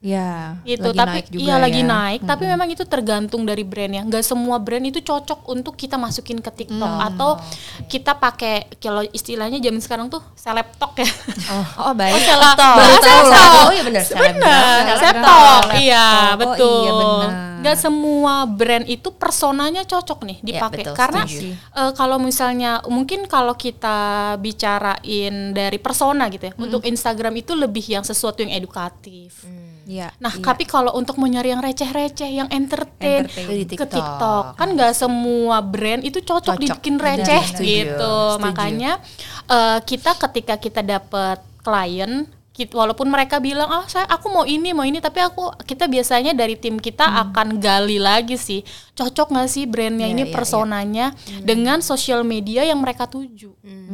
Ya, 0.05 0.61
gitu 0.61 0.85
lagi 0.85 1.01
tapi 1.01 1.09
naik 1.15 1.27
juga 1.27 1.41
iya 1.41 1.55
lagi 1.57 1.81
ya. 1.81 1.87
naik 1.87 2.21
tapi 2.23 2.43
memang 2.45 2.69
itu 2.69 2.85
tergantung 2.85 3.41
dari 3.41 3.65
brandnya 3.65 4.05
nggak 4.05 4.21
semua 4.21 4.55
brand 4.55 4.85
itu 4.85 5.01
cocok 5.01 5.49
untuk 5.49 5.73
kita 5.73 5.97
masukin 5.97 6.37
ke 6.37 6.51
TikTok 6.53 6.77
Hmm. 6.85 7.09
atau 7.09 7.41
kita 7.83 8.13
pakai 8.13 8.69
kalau 8.77 9.01
istilahnya 9.07 9.57
zaman 9.57 9.81
sekarang 9.81 10.05
tuh 10.05 10.21
selebtok 10.35 10.93
ya 10.95 11.09
Oh, 11.75 11.91
baik. 11.91 12.21
Selebtok. 12.21 12.75
Baru 12.75 12.95
tahu. 12.97 13.25
Oh 13.59 13.71
iya 13.71 13.81
benar. 13.81 14.03
benar 14.05 14.81
Selebtok. 14.85 14.99
selebtok 14.99 15.63
iya 15.75 16.05
Oh, 16.05 16.37
betul 16.37 16.77
iya, 16.77 16.91
benar. 16.93 17.29
nggak 17.57 17.77
semua 17.79 18.33
brand 18.45 18.85
itu 18.85 19.09
personanya 19.11 19.81
cocok 19.83 20.19
nih 20.21 20.37
dipakai 20.43 20.85
betul, 20.85 20.93
karena 20.93 21.21
eh, 21.25 21.91
kalau 21.93 22.17
misalnya 22.19 22.77
mungkin 22.85 23.25
kalau 23.25 23.57
kita 23.57 23.97
bicarain 24.37 25.33
dari 25.51 25.77
persona 25.77 26.29
gitu 26.29 26.45
ya 26.45 26.53
untuk 26.55 26.85
Instagram 26.85 27.33
itu 27.35 27.53
lebih 27.53 27.81
yang 27.87 28.03
sesuatu 28.03 28.39
yang 28.39 28.53
edukatif 28.53 29.41
Iya. 29.85 30.09
Nah, 30.17 30.33
iya. 30.33 30.41
tapi 30.41 30.65
kalau 30.65 30.97
untuk 30.97 31.21
mau 31.21 31.29
nyari 31.29 31.53
yang 31.53 31.61
receh-receh, 31.61 32.29
yang 32.29 32.49
entertain, 32.49 33.29
Entertain. 33.29 33.65
Di 33.69 33.75
ke 33.77 33.85
TikTok. 33.85 33.93
TikTok, 33.93 34.43
kan 34.57 34.67
nggak 34.73 34.93
semua 34.97 35.61
brand 35.61 36.01
itu 36.01 36.19
cocok, 36.25 36.57
Cocok. 36.57 36.61
dibikin 36.61 36.97
Benar, 36.97 37.21
receh 37.21 37.43
setuju, 37.53 37.65
gitu. 37.69 37.93
setuju. 37.93 38.41
Makanya 38.41 38.91
eh, 39.45 39.79
kita 39.85 40.11
ketika 40.17 40.55
kita 40.57 40.81
dapat 40.81 41.37
klien 41.61 42.25
kit- 42.55 42.71
walaupun 42.71 43.05
mereka 43.05 43.37
bilang 43.37 43.67
ah 43.67 43.83
saya 43.85 44.07
aku 44.07 44.31
mau 44.31 44.45
ini 44.47 44.71
mau 44.71 44.81
ini 44.81 44.97
tapi 44.97 45.19
aku 45.19 45.51
kita 45.61 45.85
biasanya 45.85 46.31
dari 46.31 46.55
tim 46.55 46.79
kita 46.79 47.03
akan 47.03 47.59
gali 47.59 47.99
lagi 47.99 48.39
sih 48.39 48.63
cocok 48.95 49.27
nggak 49.29 49.49
sih 49.51 49.67
brandnya 49.67 50.07
Iya, 50.07 50.13
ini 50.15 50.23
iya, 50.23 50.29
iya. 50.31 50.33
personanya 50.33 51.05
dengan 51.43 51.83
sosial 51.83 52.23
media 52.23 52.63
yang 52.63 52.79
mereka 52.79 53.05
tuju 53.05 53.51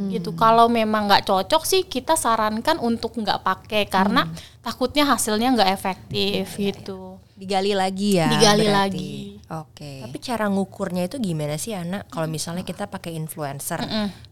gitu 0.08 0.30
kalau 0.32 0.70
memang 0.70 1.10
nggak 1.10 1.26
cocok 1.26 1.66
sih 1.66 1.82
kita 1.84 2.14
sarankan 2.14 2.78
untuk 2.78 3.18
nggak 3.18 3.42
pakai 3.42 3.90
karena 3.90 4.30
takutnya 4.60 5.04
hasilnya 5.04 5.52
nggak 5.52 5.72
efektif 5.74 6.46
gitu 6.56 7.18
digali 7.34 7.74
lagi 7.74 8.22
ya. 8.22 8.30
Digali 8.30 8.70
berarti. 8.70 8.78
lagi. 8.78 9.14
Oke. 9.50 10.06
Tapi 10.06 10.18
cara 10.22 10.46
ngukurnya 10.46 11.10
itu 11.10 11.18
gimana 11.18 11.58
sih 11.58 11.74
anak? 11.74 12.06
Kalau 12.06 12.30
misalnya 12.30 12.62
kita 12.62 12.86
pakai 12.86 13.18
influencer, 13.18 13.82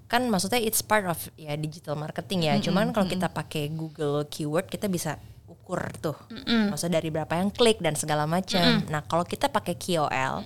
kan 0.10 0.25
maksudnya 0.25 0.58
it's 0.58 0.82
part 0.82 1.06
of 1.06 1.22
ya 1.38 1.54
digital 1.54 1.94
marketing 1.94 2.50
ya. 2.50 2.58
Cuman 2.58 2.89
kalau 2.89 3.06
kita 3.06 3.30
pakai 3.30 3.70
Google 3.70 4.25
keyword 4.25 4.66
kita 4.68 4.89
bisa 4.89 5.22
ukur 5.46 5.86
tuh, 6.01 6.18
maksudnya 6.74 6.98
dari 6.98 7.13
berapa 7.13 7.30
yang 7.38 7.54
klik 7.54 7.78
dan 7.78 7.94
segala 7.94 8.25
macam. 8.25 8.82
Nah 8.89 9.06
kalau 9.06 9.22
kita 9.22 9.54
pakai 9.54 9.78
KOL, 9.78 10.42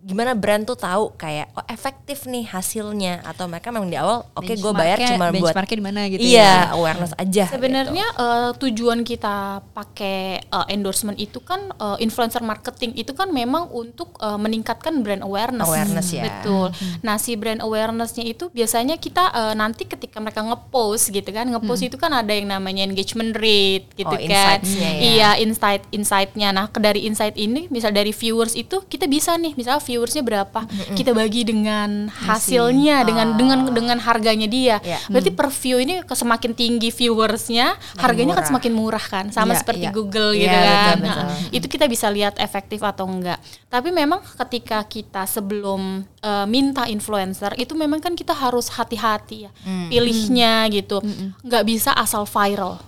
gimana 0.00 0.32
brand 0.32 0.64
tuh 0.64 0.74
tahu 0.74 1.12
kayak 1.14 1.52
oh 1.52 1.64
efektif 1.66 2.24
nih 2.24 2.48
hasilnya 2.48 3.20
atau 3.20 3.44
mereka 3.44 3.68
memang 3.68 3.86
di 3.86 3.94
awal 3.94 4.24
oke 4.32 4.48
gue 4.48 4.72
bayar 4.72 4.96
Benchmarknya- 4.96 5.12
cuma 5.12 5.26
buat 5.28 5.52
benchmarknya 5.52 5.76
di 5.76 5.84
mana 5.84 6.00
gitu 6.08 6.20
iya 6.22 6.40
ya. 6.40 6.56
awareness 6.72 7.12
aja. 7.14 7.44
Sebenarnya 7.46 8.06
eh, 8.16 8.50
tujuan 8.56 9.00
kita 9.02 9.36
pakai 9.70 10.18
eh, 10.40 10.66
endorsement 10.68 11.14
itu 11.16 11.38
kan 11.38 11.68
eh, 11.70 11.96
influencer 12.00 12.40
marketing 12.40 12.96
itu 12.96 13.12
kan 13.12 13.28
memang 13.28 13.68
untuk 13.68 14.16
eh, 14.16 14.36
meningkatkan 14.36 15.00
brand 15.00 15.20
awareness. 15.20 15.68
Awareness 15.68 16.08
ya. 16.10 16.24
Betul. 16.24 16.72
Nah 17.00 17.16
si 17.16 17.36
brand 17.36 17.60
awarenessnya 17.60 18.24
itu 18.24 18.48
biasanya 18.48 18.96
kita 18.96 19.28
eh, 19.30 19.54
nanti 19.54 19.84
ketika 19.84 20.16
mereka 20.16 20.40
ngepost 20.40 21.10
gitu 21.10 21.28
kan, 21.28 21.44
ngepost 21.46 21.82
itu 21.82 21.94
kan 21.94 22.10
ada 22.10 22.32
yang 22.32 22.48
namanya 22.48 22.82
engagement 22.82 23.36
rate 23.36 23.84
gitu 23.92 24.08
Oh, 24.08 24.16
kan. 24.16 24.64
ya. 24.64 24.90
Iya 24.96 25.30
insight 25.38 25.84
insightnya. 25.90 26.50
Nah 26.50 26.72
dari 26.72 27.04
insight 27.04 27.36
ini, 27.36 27.68
misal 27.68 27.92
dari 27.92 28.10
viewers 28.10 28.56
itu 28.56 28.80
kita 28.82 29.04
bisa 29.04 29.36
nih, 29.36 29.52
misal 29.52 29.76
viewersnya 29.90 30.22
berapa, 30.22 30.60
kita 30.94 31.10
bagi 31.10 31.42
dengan 31.42 32.06
hasilnya, 32.06 33.02
dengan 33.02 33.34
dengan 33.34 33.58
dengan 33.74 33.98
harganya 33.98 34.46
dia. 34.46 34.78
Ya. 34.80 35.02
Berarti 35.10 35.34
per 35.34 35.50
view 35.50 35.82
ini 35.82 35.98
semakin 36.06 36.54
tinggi 36.54 36.94
viewersnya, 36.94 37.74
harganya 37.98 38.38
kan 38.38 38.46
murah. 38.46 38.50
semakin 38.54 38.72
murah 38.72 39.02
kan, 39.02 39.24
sama 39.34 39.52
Iya, 39.52 39.60
seperti 39.60 39.86
iya. 39.88 39.92
Google 39.92 40.30
Iya, 40.30 40.40
gitu 40.40 40.54
betul, 40.54 40.70
kan. 40.70 40.98
betul. 41.02 41.22
Nah, 41.26 41.36
itu 41.50 41.66
kita 41.66 41.84
bisa 41.90 42.06
lihat 42.06 42.34
efektif 42.38 42.78
atau 42.80 43.10
enggak. 43.10 43.42
Tapi 43.66 43.90
memang 43.90 44.22
ketika 44.38 44.86
kita 44.86 45.26
sebelum 45.26 46.06
eh, 46.20 46.46
minta 46.46 46.84
influencer 46.86 47.56
itu 47.56 47.72
memang 47.72 47.98
kan 47.98 48.12
kita 48.12 48.36
harus 48.36 48.68
hati-hati 48.70 49.48
ya, 49.48 49.50
Hmm. 49.64 49.88
pilihnya 49.88 50.68
gitu, 50.68 51.00
nggak 51.42 51.64
bisa 51.64 51.90
asal 51.96 52.28
viral. 52.28 52.78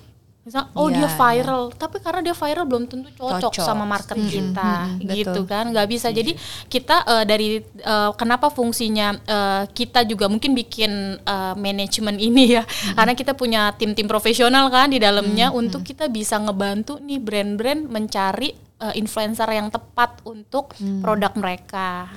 Misal, 0.43 0.75
oh 0.75 0.91
dia 0.91 1.07
Iya, 1.07 1.15
viral, 1.15 1.71
tapi 1.79 2.03
karena 2.03 2.19
dia 2.19 2.35
viral 2.35 2.67
belum 2.67 2.91
tentu 2.91 3.15
cocok, 3.15 3.55
Cocok. 3.55 3.63
sama 3.63 3.87
market 3.87 4.19
kita, 4.19 4.91
betul. 4.99 5.15
gitu 5.15 5.41
kan? 5.47 5.71
Nggak 5.71 5.87
bisa. 5.87 6.11
Jadi 6.11 6.35
kita 6.67 7.07
eh, 7.07 7.25
dari 7.25 7.49
eh, 7.63 8.11
kenapa 8.19 8.51
fungsinya 8.51 9.23
eh, 9.23 9.63
kita 9.71 10.03
juga 10.03 10.27
mungkin 10.27 10.59
bikin 10.59 11.23
eh, 11.23 11.55
manajemen 11.55 12.19
ini 12.29 12.59
ya, 12.59 12.67
karena 12.99 13.15
kita 13.15 13.39
punya 13.39 13.71
tim-tim 13.79 14.11
profesional 14.11 14.67
kan 14.67 14.91
di 14.91 14.99
dalamnya 14.99 15.55
untuk 15.55 15.87
kita 15.87 16.11
bisa 16.11 16.43
ngebantu 16.43 16.99
nih 16.99 17.23
brand-brand 17.23 17.87
mencari 17.87 18.51
eh, 18.83 18.95
influencer 18.99 19.47
yang 19.47 19.71
tepat 19.71 20.27
untuk 20.27 20.75
produk 20.99 21.39
mereka, 21.39 22.11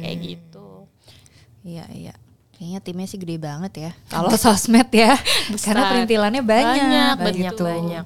kayak 0.00 0.16
gitu. 0.24 0.88
Iya, 1.60 1.84
iya. 1.92 2.14
Kayaknya 2.56 2.80
timnya 2.80 3.06
sih 3.06 3.20
gede 3.20 3.36
banget 3.36 3.72
ya. 3.76 3.90
Kalau 4.08 4.32
sosmed 4.40 4.88
ya. 4.88 5.12
Karena 5.60 5.92
perintilannya 5.92 6.40
banyak. 6.40 6.80
Banyak, 6.80 7.14
banyak 7.20 7.52
betul. 7.52 7.68
banyak. 7.68 8.04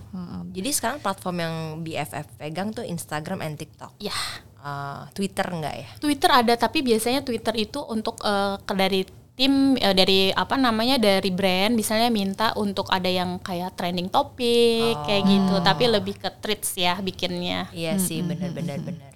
Jadi 0.50 0.70
sekarang 0.74 0.98
platform 0.98 1.36
yang 1.38 1.54
BFF 1.86 2.26
pegang 2.34 2.74
tuh 2.74 2.82
Instagram 2.82 3.46
and 3.46 3.54
TikTok. 3.54 3.94
Ya. 4.02 4.14
Eh, 4.60 5.00
Twitter 5.16 5.46
enggak 5.48 5.74
ya? 5.78 5.88
Twitter 6.02 6.30
ada 6.34 6.52
tapi 6.58 6.82
biasanya 6.84 7.24
Twitter 7.24 7.54
itu 7.56 7.80
untuk 7.86 8.20
eh, 8.20 8.58
ke 8.60 8.74
dari 8.76 9.00
tim 9.32 9.72
eh, 9.80 9.96
dari 9.96 10.28
apa 10.28 10.60
namanya 10.60 11.00
dari 11.00 11.32
brand 11.32 11.72
misalnya 11.72 12.12
minta 12.12 12.52
untuk 12.60 12.84
ada 12.92 13.08
yang 13.08 13.40
kayak 13.40 13.72
trending 13.72 14.12
topik 14.12 15.00
kayak 15.08 15.24
gitu 15.24 15.64
tapi 15.64 15.88
lebih 15.88 16.20
ke 16.20 16.28
treats 16.44 16.76
ya 16.76 17.00
bikinnya 17.00 17.72
Iya 17.72 17.96
sih, 17.96 18.20
benar-benar 18.20 18.84
benar. 18.84 19.10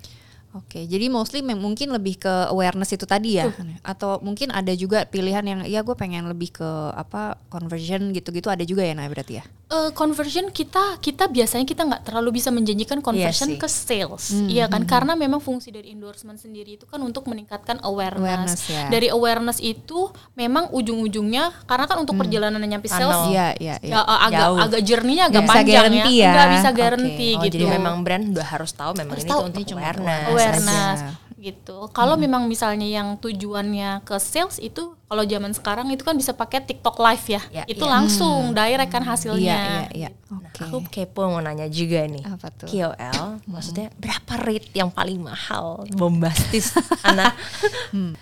Oke, 0.54 0.86
jadi 0.86 1.10
mostly 1.10 1.42
mungkin 1.42 1.90
lebih 1.90 2.22
ke 2.22 2.30
awareness 2.46 2.94
itu 2.94 3.02
tadi 3.04 3.42
ya, 3.42 3.50
atau 3.82 4.22
mungkin 4.22 4.54
ada 4.54 4.70
juga 4.78 5.02
pilihan 5.02 5.42
yang 5.42 5.60
ya 5.66 5.82
gue 5.82 5.98
pengen 5.98 6.30
lebih 6.30 6.54
ke 6.54 6.68
apa 6.94 7.34
conversion 7.50 8.14
gitu-gitu 8.14 8.46
ada 8.46 8.62
juga 8.62 8.86
ya 8.86 8.94
nah 8.94 9.02
berarti 9.10 9.42
ya. 9.42 9.44
Eh, 9.64 9.90
conversion 9.90 10.54
kita 10.54 11.02
kita 11.02 11.26
biasanya 11.26 11.66
kita 11.66 11.82
nggak 11.82 12.06
terlalu 12.06 12.38
bisa 12.38 12.54
menjanjikan 12.54 13.02
conversion 13.02 13.50
sih. 13.50 13.58
ke 13.58 13.66
sales 13.66 14.30
iya 14.46 14.70
kan 14.70 14.86
karena 14.86 15.18
memang 15.18 15.42
fungsi 15.42 15.74
dari 15.74 15.90
endorsement 15.90 16.38
sendiri 16.38 16.78
itu 16.78 16.86
kan 16.86 17.02
untuk 17.02 17.26
meningkatkan 17.26 17.82
awareness, 17.82 18.22
Awareness, 18.22 18.70
ya. 18.70 18.86
dari 18.92 19.08
awareness 19.10 19.58
itu 19.58 20.12
memang 20.38 20.70
ujung-ujungnya 20.70 21.50
karena 21.66 21.90
kan 21.90 21.96
untuk 21.98 22.14
perjalanan 22.14 22.62
nyampe 22.62 22.86
sales. 22.86 23.26
Iya, 23.32 23.56
iya, 23.58 23.74
iya. 23.82 23.98
ya, 23.98 24.00
eh, 24.04 24.20
agak 24.30 24.46
Jauh. 24.46 24.58
agak 24.62 24.80
journey-nya 24.86 25.24
agak 25.26 25.42
bisa 25.42 25.54
panjang 25.58 25.74
guarantee 25.74 26.14
ya 26.14 26.22
ya. 26.22 26.30
nggak 26.30 26.48
bisa 26.54 26.68
Oke. 26.68 26.78
guarantee 26.78 27.32
Oh, 27.34 27.42
gitu 27.42 27.54
jadi 27.58 27.66
memang 27.74 27.94
brand 28.04 28.24
udah 28.30 28.46
harus 28.46 28.70
tahu 28.70 28.90
memang 28.94 29.10
Harus 29.16 29.24
ini 29.24 29.30
tahu, 29.32 29.40
tuh 29.40 29.46
untuk 29.50 29.58
ini 29.58 29.68
cuma 29.72 29.80
awareness. 29.82 30.28
Awareness 30.46 31.00
aja. 31.00 31.10
gitu. 31.36 31.76
Kalau 31.90 32.16
memang 32.16 32.44
misalnya 32.44 32.84
yang 32.84 33.16
tujuannya 33.16 34.00
ke 34.00 34.16
sales 34.16 34.56
itu 34.58 34.80
kalau 35.04 35.22
zaman 35.22 35.52
sekarang 35.52 35.86
itu 35.88 36.00
kan 36.00 36.12
bisa 36.12 36.32
pakai 36.32 36.58
TikTok 36.58 36.96
Live 36.96 37.26
ya. 37.28 37.42
Ya, 37.52 37.64
itu 37.66 37.80
iya. 37.80 37.92
langsung 37.92 38.50
direct 38.50 38.88
kan 38.88 39.02
hasilnya. 39.02 39.38
Iya, 39.38 39.60
iya, 39.60 39.86
iya. 39.92 40.10
Nah, 40.26 40.40
Oke. 40.42 40.62
aku 40.62 40.76
kepo 40.88 41.28
mau 41.28 41.38
nanya 41.38 41.68
juga 41.68 42.02
nih. 42.02 42.24
Apa 42.24 42.48
tuh? 42.50 42.66
KOL, 42.66 43.44
maksudnya 43.44 43.92
berapa 43.94 44.32
rate 44.40 44.72
yang 44.72 44.88
paling 44.88 45.20
mahal, 45.20 45.84
bombastis, 45.92 46.72
anak? 47.06 47.36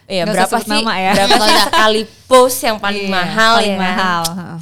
Iya, 0.05 0.27
Nggak 0.27 0.35
usah 0.35 0.49
berapa 0.51 0.59
sih? 0.59 0.71
nama 0.75 0.93
ya. 0.97 1.13
Berapa 1.15 1.37
sekali 1.41 2.03
post 2.27 2.59
yang 2.61 2.77
paling 2.77 3.07
Iya, 3.07 3.15
mahal 3.15 3.55
paling 3.57 3.71
ya? 3.71 3.79
mahal. 3.79 4.23
heeh. 4.29 4.59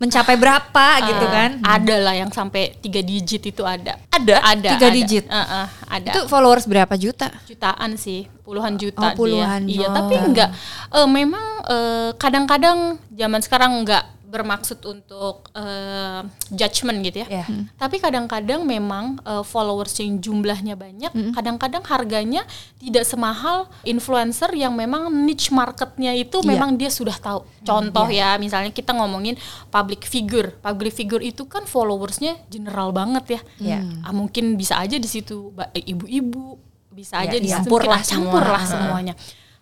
Mencapai 0.00 0.34
berapa 0.34 0.86
gitu 1.04 1.24
Eh, 1.24 1.30
kan? 1.30 1.50
Ada 1.60 1.96
lah 2.00 2.14
yang 2.16 2.32
sampai 2.32 2.72
tiga 2.74 2.98
digit 3.00 3.44
itu 3.44 3.60
ada. 3.60 4.00
Ada? 4.08 4.36
Ada. 4.40 4.70
Tiga 4.74 4.88
ada. 4.88 4.96
digit? 4.96 5.24
Eh, 5.28 5.36
eh, 5.36 5.66
ada. 5.86 6.10
Itu 6.10 6.20
followers 6.26 6.64
berapa 6.64 6.96
juta? 6.96 7.28
jutaan 7.44 7.94
sih 7.94 8.24
puluhan 8.40 8.74
juta 8.74 9.12
Oh, 9.12 9.14
puluhan 9.14 9.62
dia. 9.62 9.76
Iya, 9.76 9.86
juta. 9.86 9.96
tapi 10.00 10.14
enggak 10.16 10.50
eh, 10.90 11.06
memang 11.06 11.46
eh, 11.68 12.10
kadang-kadang 12.16 12.78
zaman 13.12 13.40
sekarang 13.40 13.72
enggak 13.76 14.08
bermaksud 14.30 14.78
untuk 14.86 15.50
eh, 15.52 16.22
judgement 16.48 17.02
gitu 17.02 17.26
ya. 17.26 17.42
Iya. 17.42 17.44
Tapi 17.74 17.98
kadang-kadang 17.98 18.62
memang 18.62 19.18
eh, 19.20 19.42
followers 19.42 19.98
yang 19.98 20.16
jumlahnya 20.16 20.78
banyak, 20.78 21.10
kadang-kadang 21.34 21.82
harganya 21.84 22.46
tidak 22.78 23.02
semahal 23.02 23.66
influencer 23.82 24.54
yang 24.54 24.72
memang 24.72 25.10
niche 25.26 25.50
marketnya 25.50 26.14
itu 26.14 26.38
Iya. 26.40 26.48
memang 26.48 26.78
dia 26.78 26.88
sudah 26.88 27.18
tahu. 27.18 27.42
Contoh 27.60 28.06
ya, 28.06 28.38
misalnya 28.38 28.70
kita 28.70 28.94
ngomongin 28.94 29.34
public 29.68 30.06
figure. 30.06 30.54
Public 30.62 30.94
figure 30.94 31.20
itu 31.20 31.44
kan 31.44 31.66
followersnya 31.66 32.38
general 32.46 32.94
banget 32.94 33.24
ya. 33.26 33.40
Iya. 33.58 33.78
Ah, 34.00 34.14
mungkin 34.14 34.54
bisa 34.54 34.78
aja 34.78 34.94
di 34.94 35.04
situ 35.04 35.50
ibu-ibu, 35.74 36.56
bisa 36.88 37.18
Ya, 37.18 37.28
aja 37.28 37.36
di 37.36 37.50
situ 37.50 37.66
campur 37.66 37.82
semua. 38.02 38.52
lah 38.54 38.62
semuanya. 38.62 39.14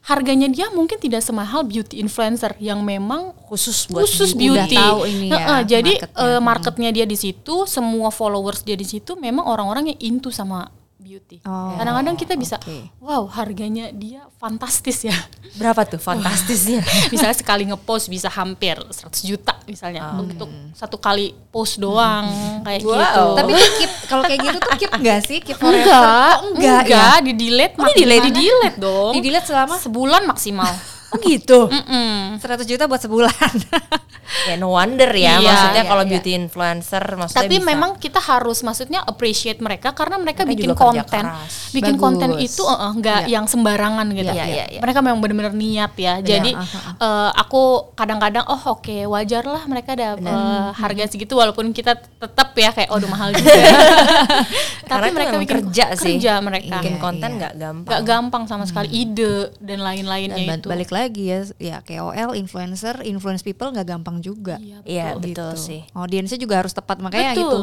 Harganya 0.08 0.48
dia 0.48 0.72
mungkin 0.72 0.96
tidak 0.96 1.20
semahal 1.20 1.68
beauty 1.68 2.00
influencer 2.00 2.56
yang 2.56 2.80
memang 2.80 3.36
Khusus 3.48 3.88
buat 3.88 4.04
khusus 4.04 4.36
beauty. 4.36 4.76
Udah 4.76 4.88
tahu 4.92 5.00
ini 5.08 5.26
ya, 5.32 5.36
Heeh, 5.36 5.60
jadi 5.64 5.92
marketnya. 6.00 6.24
eh, 6.24 6.40
marketnya 6.40 6.90
dia 6.92 7.06
di 7.08 7.16
situ, 7.16 7.64
semua 7.64 8.08
followers 8.12 8.60
dia 8.60 8.76
di 8.76 8.84
situ 8.84 9.16
memang 9.16 9.44
orang-orang 9.48 9.92
yang 9.96 10.00
into 10.00 10.28
sama 10.28 10.68
beauty. 10.98 11.38
Oh, 11.42 11.74
Kadang-kadang 11.74 12.14
kita 12.14 12.34
bisa, 12.34 12.58
oke. 12.58 12.90
wow 12.98 13.22
harganya 13.28 13.88
dia 13.88 14.26
fantastis 14.34 15.02
ya. 15.02 15.14
Berapa 15.54 15.82
tuh 15.84 15.96
fantastisnya? 15.96 16.82
misalnya 17.12 17.32
sekali 17.32 17.62
ngepost 17.64 18.06
bisa 18.06 18.26
hampir 18.28 18.74
100 18.74 19.06
juta 19.22 19.54
misalnya 19.64 20.12
Oh, 20.12 20.22
untuk 20.22 20.46
satu 20.72 20.96
kali 20.96 21.32
post 21.48 21.78
doang 21.78 22.26
kayak 22.66 22.82
Wow. 22.82 22.92
gitu. 22.92 23.22
Tapi 23.34 23.50
tuh 23.52 23.70
keep 23.76 23.92
kalau 24.04 24.22
kayak 24.22 24.40
gitu 24.42 24.58
tuh 24.58 24.72
keep 24.76 24.90
enggak 24.92 25.18
sih? 25.22 25.38
Keep 25.38 25.56
forever? 25.56 25.78
enggak, 25.80 26.34
Oh, 26.36 26.50
enggak, 26.52 26.80
enggak, 26.84 27.14
ya. 27.14 27.24
di 27.24 27.32
delete, 27.32 27.74
Oh, 27.74 27.86
di 27.86 27.92
delete? 27.96 28.24
di 28.24 28.32
delete 28.34 28.76
dong. 28.76 29.12
Di 29.14 29.20
delete 29.20 29.46
selama 29.46 29.74
sebulan 29.76 30.22
maksimal. 30.24 30.72
Oh 31.08 31.18
gitu. 31.18 31.66
Mm-mm. 31.66 32.36
100 32.36 32.64
juta 32.64 32.84
buat 32.84 33.00
sebulan. 33.00 33.32
ya 34.44 34.54
no 34.54 34.68
wonder 34.68 35.08
ya, 35.10 35.40
Iya, 35.40 35.40
maksudnya 35.42 35.82
iya, 35.82 35.88
kalau 35.88 36.04
iya. 36.04 36.10
beauty 36.10 36.30
influencer 36.36 37.00
maksudnya 37.16 37.40
Tapi 37.42 37.56
bisa. 37.56 37.64
memang 37.64 37.90
kita 37.96 38.20
harus 38.20 38.60
maksudnya 38.60 39.00
appreciate 39.02 39.56
mereka 39.58 39.96
karena 39.96 40.16
mereka, 40.16 40.44
Mereka 40.44 40.52
bikin 40.54 40.70
konten, 40.74 41.24
keras. 41.24 41.72
bikin 41.72 41.96
Bagus. 41.96 42.04
konten 42.04 42.30
itu 42.36 42.60
eh, 42.62 42.76
eh, 42.78 42.92
nggak 42.94 43.20
Iya. 43.22 43.32
yang 43.32 43.44
sembarangan 43.46 44.06
gitu. 44.10 44.28
Iya, 44.28 44.44
iya, 44.46 44.64
iya. 44.68 44.80
Mereka 44.80 45.00
memang 45.00 45.18
benar-benar 45.18 45.54
niat 45.54 45.92
ya. 45.96 46.14
Jadi 46.20 46.52
ah, 46.52 46.68
eh, 46.98 47.30
aku 47.36 47.62
kadang-kadang 47.94 48.44
oh 48.46 48.62
oke 48.70 48.96
wajar 49.08 49.42
lah 49.42 49.64
mereka 49.64 49.92
ada 49.92 50.12
eh, 50.14 50.68
harga 50.74 51.08
segitu 51.08 51.32
walaupun 51.32 51.72
kita 51.72 51.96
tetap 51.96 52.52
ya 52.52 52.68
kayak 52.70 52.92
oh 52.92 53.00
udah 53.00 53.08
mahal 53.08 53.32
juga. 53.32 53.48
Karena 54.84 54.92
Tapi 54.98 55.06
itu 55.06 55.16
mereka 55.16 55.36
bikin 55.36 55.52
kerja 55.58 55.84
sih. 55.94 56.14
Kerja 56.16 56.32
mereka. 56.40 56.76
bikin 56.76 56.94
Iya, 56.94 57.00
konten 57.00 57.28
iya. 57.28 57.38
nggak 57.38 57.54
gampang. 57.56 57.90
Gak 57.90 58.02
gampang 58.04 58.42
sama 58.44 58.64
sekali 58.64 58.88
ide 58.90 59.34
dan 59.58 59.80
lain-lainnya 59.80 60.36
Dan 60.36 60.60
itu. 60.60 60.68
balik 60.68 60.88
lagi 60.88 60.97
ya, 61.06 61.38
ya 61.58 61.76
KOL, 61.78 62.34
influencer, 62.34 63.06
influence 63.06 63.46
people 63.46 63.70
nggak 63.70 63.86
gampang 63.86 64.18
juga. 64.18 64.58
Iya, 64.58 64.82
Iya 64.82 65.06
Gitu. 65.14 65.38
betul 65.38 65.52
sih. 65.54 65.80
Audiensnya 65.94 66.34
juga 66.36 66.58
harus 66.58 66.74
tepat 66.74 66.98
makanya 66.98 67.38
Betul. 67.38 67.44
gitu. 67.44 67.60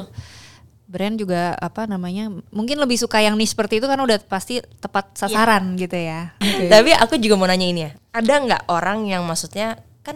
Brand 0.86 1.18
juga 1.18 1.58
apa 1.58 1.90
namanya 1.90 2.30
mungkin 2.54 2.78
lebih 2.78 2.94
suka 2.96 3.18
yang 3.18 3.34
niche 3.34 3.58
seperti 3.58 3.82
itu 3.82 3.90
kan 3.90 3.98
udah 3.98 4.22
pasti 4.22 4.62
tepat 4.78 5.18
sasaran 5.18 5.74
gitu 5.76 5.98
ya. 5.98 6.38
Tapi 6.72 6.94
aku 6.94 7.18
juga 7.18 7.36
mau 7.36 7.50
nanya 7.50 7.66
ini 7.66 7.82
ya, 7.90 7.92
ada 8.14 8.34
nggak 8.38 8.64
orang 8.70 9.10
yang 9.10 9.26
maksudnya 9.26 9.82
kan 10.06 10.14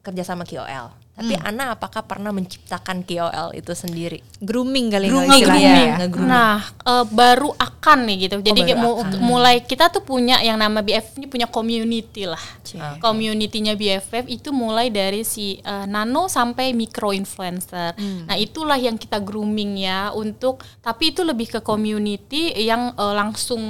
kerja 0.00 0.24
sama 0.24 0.48
KOL, 0.48 0.96
tapi 1.20 1.36
Hmm. 1.36 1.46
Ana 1.46 1.64
apakah 1.70 2.00
pernah 2.02 2.32
menciptakan 2.32 3.04
KOL 3.04 3.52
itu 3.52 3.70
sendiri? 3.70 4.24
Grooming 4.38 4.88
kali 4.88 5.06
Grooming, 5.06 5.44
iya. 5.52 5.60
ya. 5.60 5.94
nge-grooming. 5.98 6.26
Nah, 6.26 6.56
eh, 6.64 7.04
baru 7.06 7.52
akan 7.52 7.98
nih 8.02 8.16
gitu. 8.22 8.34
Jadi 8.40 8.60
baru 8.66 8.80
mu- 8.80 9.04
mulai 9.28 9.60
kita 9.60 9.86
tuh 9.86 10.00
punya 10.00 10.40
yang 10.40 10.56
nama 10.56 10.80
BFF 10.80 11.14
ini 11.14 11.26
punya 11.26 11.44
community 11.46 12.24
lah. 12.24 12.40
Oke. 12.64 12.80
Community-nya 12.98 13.74
BFF 13.74 14.24
itu 14.26 14.48
mulai 14.50 14.88
dari 14.88 15.20
si 15.22 15.56
eh, 15.56 15.84
nano 15.84 16.24
sampai 16.26 16.72
micro 16.72 17.10
influencer. 17.10 17.92
Nah, 18.00 18.34
itulah 18.34 18.76
yang 18.76 18.96
kita 18.96 19.18
grooming 19.18 19.76
ya 19.78 20.08
untuk 20.10 20.64
tapi 20.78 21.10
itu 21.10 21.20
lebih 21.20 21.50
ke 21.50 21.60
community 21.60 22.48
yang 22.56 22.92
eh, 22.92 23.14
langsung 23.14 23.60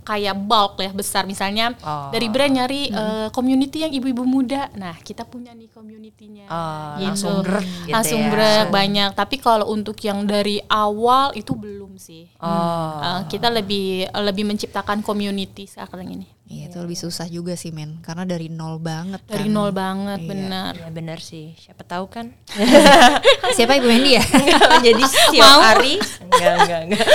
kayak 0.00 0.36
bulk 0.38 0.78
ya 0.78 0.90
besar 0.90 1.24
misalnya 1.24 1.72
Oh. 1.80 2.10
dari 2.10 2.26
brand 2.26 2.52
nyari 2.52 2.82
eh, 2.88 3.28
community 3.30 3.80
yang 3.80 3.92
ibu-ibu 3.92 4.22
muda. 4.22 4.68
Nah, 4.74 4.98
kita 4.98 5.24
punya 5.24 5.52
nih 5.52 5.70
community-nya. 5.70 6.44
Oh, 6.46 6.89
Gitu. 6.96 7.06
langsung 7.06 7.34
brek 7.44 7.66
gitu 7.86 7.92
langsung 7.94 8.20
ya. 8.24 8.30
brek 8.32 8.66
banyak. 8.72 9.10
Tapi 9.14 9.36
kalau 9.38 9.66
untuk 9.70 9.96
yang 10.02 10.24
dari 10.26 10.58
awal 10.66 11.30
itu 11.36 11.52
belum 11.54 12.00
sih. 12.00 12.26
Oh. 12.40 12.48
Uh, 12.98 13.20
kita 13.28 13.52
lebih 13.52 14.08
lebih 14.10 14.48
menciptakan 14.48 15.04
community 15.04 15.68
sekarang 15.68 16.10
ini 16.10 16.26
Iya 16.50 16.66
itu 16.66 16.82
lebih 16.82 16.98
susah 16.98 17.30
juga 17.30 17.54
sih 17.54 17.70
men 17.70 18.02
karena 18.02 18.26
dari 18.26 18.50
nol 18.50 18.82
banget 18.82 19.22
dari 19.22 19.46
kan. 19.46 19.54
nol 19.54 19.70
banget 19.70 20.18
benar 20.26 20.74
Iya 20.74 20.90
benar 20.90 21.18
sih. 21.22 21.54
Siapa 21.54 21.86
tahu 21.86 22.10
kan 22.10 22.34
Siapa 23.56 23.78
Ibu 23.78 23.86
Wendy 23.86 24.18
ya? 24.18 24.24
jadi 24.90 25.02
setiap 25.14 25.46
Mau? 25.46 25.62
hari 25.62 26.02
enggak 26.26 26.54
enggak 26.66 26.80
enggak. 26.90 27.06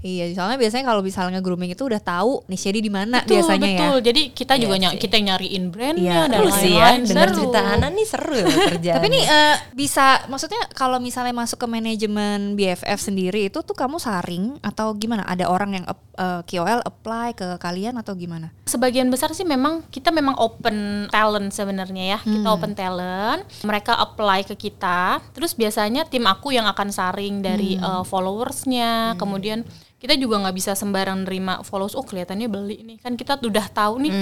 Iya 0.00 0.24
soalnya 0.30 0.56
biasanya 0.56 0.84
kalau 0.84 1.00
misalnya 1.00 1.38
grooming 1.38 1.70
itu 1.70 1.82
udah 1.82 1.98
tahu 1.98 2.40
nih 2.46 2.56
jadi 2.58 2.78
di 2.78 2.88
mana 2.88 3.20
betul 3.20 3.36
biasanya 3.36 3.68
betul 3.68 3.94
ya. 3.94 4.04
jadi 4.06 4.22
kita 4.30 4.54
juga 4.56 4.68
Iya 4.72 4.82
ny- 4.82 4.90
sih. 4.90 5.00
kita 5.00 5.14
yang 5.14 5.26
nyariin 5.28 5.64
brandnya 5.68 6.02
Iya, 6.02 6.22
dan 6.26 6.38
Seru 6.40 6.50
sih 6.54 6.70
ya, 6.70 6.78
lain-lain 6.80 7.00
dengar 7.04 7.26
Seru. 7.26 7.36
cerita 7.36 7.60
Ana 7.62 7.86
nih 7.88 8.06
seru 8.06 8.34
ya 8.34 8.46
kerjaan. 8.66 8.96
Tapi 8.96 9.08
nih 9.08 9.24
eh, 9.26 9.54
bisa 9.74 10.06
maksudnya 10.26 10.60
kalau 10.72 10.98
misalnya 10.98 11.32
masuk 11.32 11.58
ke 11.58 11.66
manajemen 11.66 12.38
BFF 12.54 12.98
sendiri 12.98 13.40
itu 13.44 13.60
tuh 13.60 13.72
kamu 13.72 13.96
saring 13.96 14.56
atau 14.60 14.94
gimana? 14.94 15.22
Ada 15.22 15.46
orang 15.46 15.70
yang 15.74 15.84
ap- 15.84 16.00
eh, 16.14 16.40
KOL 16.44 16.80
apply 16.80 17.28
ke 17.32 17.48
kalian 17.56 17.96
atau 17.96 18.14
gimana? 18.14 18.50
sebagian 18.64 19.10
besar 19.10 19.30
sih 19.30 19.42
memang 19.42 19.82
kita 19.84 20.08
memang 20.08 20.38
open 20.38 20.78
talent 21.08 21.50
sebenarnya 21.50 22.04
ya 22.08 22.18
kita 22.22 22.48
open 22.48 22.70
talent 22.72 23.42
mereka 23.60 23.98
apply 23.98 24.44
ke 24.44 24.54
kita 24.54 25.18
terus 25.30 25.52
biasanya 25.52 26.06
tim 26.06 26.22
aku 26.22 26.50
yang 26.50 26.64
akan 26.64 26.88
saring 26.88 27.42
dari 27.42 27.74
eh, 27.74 28.02
followersnya 28.06 28.90
kemudian 29.16 29.66
kita 30.00 30.16
juga 30.16 30.40
nggak 30.40 30.56
bisa 30.56 30.72
sembarang 30.72 31.28
nerima 31.28 31.60
followers 31.60 31.92
oh 31.92 32.00
kelihatannya 32.00 32.48
beli 32.48 32.80
nih. 32.80 32.96
Kan 33.04 33.20
kita 33.20 33.36
udah 33.36 33.66
tahu 33.68 34.08
nih 34.08 34.12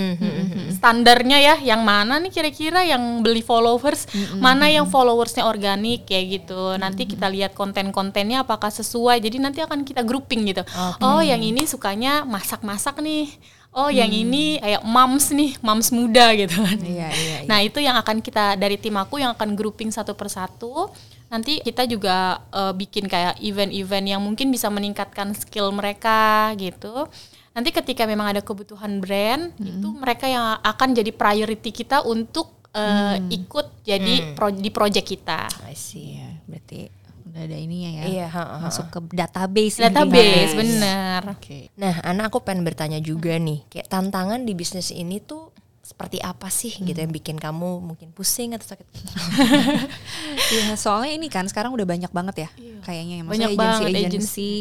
standarnya 0.74 1.38
ya 1.38 1.54
yang 1.62 1.86
mana 1.86 2.18
nih 2.18 2.34
kira-kira 2.34 2.82
yang 2.82 3.22
beli 3.22 3.46
followers 3.46 4.10
mana 4.42 4.66
yang 4.66 4.90
followersnya 4.90 5.46
organik 5.46 6.10
kayak 6.10 6.42
gitu. 6.42 6.74
Nanti 6.74 7.06
kita 7.06 7.30
lihat 7.30 7.54
konten-kontennya 7.54 8.42
apakah 8.42 8.74
sesuai 8.74 9.22
jadi 9.22 9.38
nanti 9.38 9.62
akan 9.62 9.86
kita 9.86 10.02
grouping 10.02 10.50
gitu. 10.50 10.66
Oh 10.98 11.22
yang 11.22 11.38
ini 11.38 11.62
sukanya 11.62 12.26
masak-masak 12.26 12.98
nih. 12.98 13.30
Oh 13.70 13.86
yang 13.92 14.10
ini 14.10 14.58
kayak 14.58 14.82
moms 14.82 15.30
nih 15.30 15.54
moms 15.62 15.94
muda 15.94 16.34
gitu 16.34 16.58
kan. 16.58 16.78
Iya, 16.82 17.08
iya, 17.14 17.36
iya. 17.44 17.46
nah 17.46 17.62
itu 17.62 17.78
yang 17.78 17.94
akan 18.00 18.18
kita 18.18 18.58
dari 18.58 18.74
tim 18.80 18.98
aku 18.98 19.22
yang 19.22 19.36
akan 19.38 19.54
grouping 19.54 19.94
satu 19.94 20.18
persatu 20.18 20.90
nanti 21.28 21.60
kita 21.60 21.84
juga 21.84 22.40
eh, 22.48 22.72
bikin 22.72 23.04
kayak 23.04 23.36
event-event 23.38 24.06
yang 24.08 24.20
mungkin 24.20 24.48
bisa 24.48 24.68
meningkatkan 24.68 25.32
skill 25.32 25.70
mereka 25.70 26.52
gitu 26.56 27.04
nanti 27.52 27.68
ketika 27.68 28.06
memang 28.06 28.32
ada 28.32 28.40
kebutuhan 28.40 29.00
brand 29.00 29.50
itu 29.58 29.88
mereka 29.92 30.24
yang 30.24 30.56
akan 30.62 30.94
jadi 30.94 31.10
priority 31.10 31.68
kita 31.68 32.00
untuk 32.00 32.54
eh, 32.72 33.16
ikut 33.28 33.66
jadi 33.82 34.32
pro- 34.32 34.54
di 34.54 34.70
project 34.70 35.06
kita 35.06 35.48
I 35.66 35.76
see. 35.76 36.16
Iya, 36.16 36.28
berarti 36.46 36.80
udah 37.28 37.42
ada 37.44 37.56
ininya 37.60 37.90
ya. 37.92 38.02
Iya, 38.08 38.26
ha, 38.32 38.40
ha, 38.40 38.56
ha. 38.56 38.64
Masuk 38.64 38.88
ke 38.88 38.98
database. 39.12 39.76
database 39.84 40.56
intinya. 40.56 40.56
bener 40.56 41.20
Oke. 41.36 41.68
Nah, 41.76 42.00
Ana 42.00 42.32
aku 42.32 42.40
pengen 42.40 42.64
bertanya 42.64 43.04
juga 43.04 43.36
nih, 43.36 43.68
kayak 43.68 43.84
tantangan 43.92 44.48
di 44.48 44.56
bisnis 44.56 44.88
ini 44.88 45.20
tuh 45.20 45.52
seperti 45.88 46.20
apa 46.20 46.52
sih 46.52 46.68
gitu 46.76 46.92
yang 46.94 47.08
bikin 47.08 47.40
kamu 47.40 47.80
mungkin 47.80 48.12
pusing 48.12 48.52
atau 48.52 48.76
sakit? 48.76 48.84
Iya, 50.48 50.76
soalnya 50.76 51.12
ini 51.12 51.28
kan 51.28 51.44
sekarang 51.44 51.72
udah 51.72 51.84
banyak 51.84 52.12
banget 52.12 52.48
ya 52.48 52.50
kayaknya 52.84 53.20
ya. 53.20 53.24
Maksudnya 53.24 53.48
Banyak 53.48 53.60
banget 53.60 53.88
agency-agency. 53.88 54.52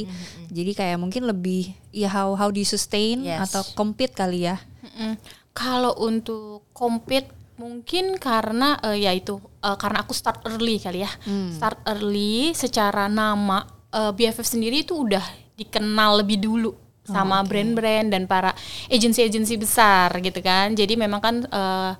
Jadi 0.48 0.72
kayak 0.72 0.98
mungkin 1.00 1.28
lebih 1.28 1.72
ya 1.92 2.08
how 2.08 2.36
how 2.36 2.48
do 2.48 2.60
you 2.60 2.68
sustain 2.68 3.24
Yes. 3.24 3.52
atau 3.52 3.64
compete 3.76 4.16
kali 4.16 4.48
ya. 4.48 4.60
Mm-mm. 4.84 5.20
Kalau 5.52 5.96
untuk 6.00 6.68
compete 6.72 7.28
mungkin 7.58 8.16
karena 8.16 8.78
eh, 8.84 9.04
ya 9.04 9.12
itu 9.12 9.40
eh, 9.60 9.76
karena 9.76 10.04
aku 10.06 10.14
start 10.16 10.48
early 10.48 10.80
kali 10.80 11.04
ya. 11.04 11.12
Start 11.52 11.84
early 11.88 12.52
secara 12.54 13.08
nama 13.08 13.64
eh, 13.92 14.12
BFF 14.12 14.48
sendiri 14.48 14.84
itu 14.84 14.96
udah 14.96 15.24
dikenal 15.58 16.22
lebih 16.24 16.38
dulu 16.40 16.72
sama 17.08 17.40
brand-brand 17.48 18.12
dan 18.12 18.28
para 18.28 18.52
agensi-agensi 18.92 19.56
besar 19.56 20.12
gitu 20.20 20.44
kan. 20.44 20.76
Jadi 20.76 21.00
memang 21.00 21.24
kan 21.24 21.36
eh, 21.48 21.94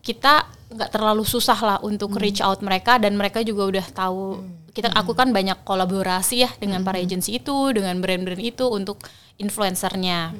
kita 0.00 0.48
nggak 0.66 0.90
terlalu 0.90 1.22
susah 1.22 1.58
lah 1.62 1.78
untuk 1.84 2.16
reach 2.18 2.42
out 2.42 2.58
mereka 2.64 2.98
dan 2.98 3.14
mereka 3.14 3.44
juga 3.44 3.68
udah 3.76 3.86
tahu. 3.92 4.42
Kita 4.72 4.92
aku 4.92 5.16
kan 5.16 5.32
banyak 5.32 5.64
kolaborasi 5.64 6.44
ya 6.44 6.50
dengan 6.60 6.84
para 6.84 7.00
agensi 7.00 7.40
itu 7.40 7.72
dengan 7.72 7.96
brand-brand 8.00 8.40
itu 8.40 8.64
untuk 8.68 9.00
influencernya 9.36 10.32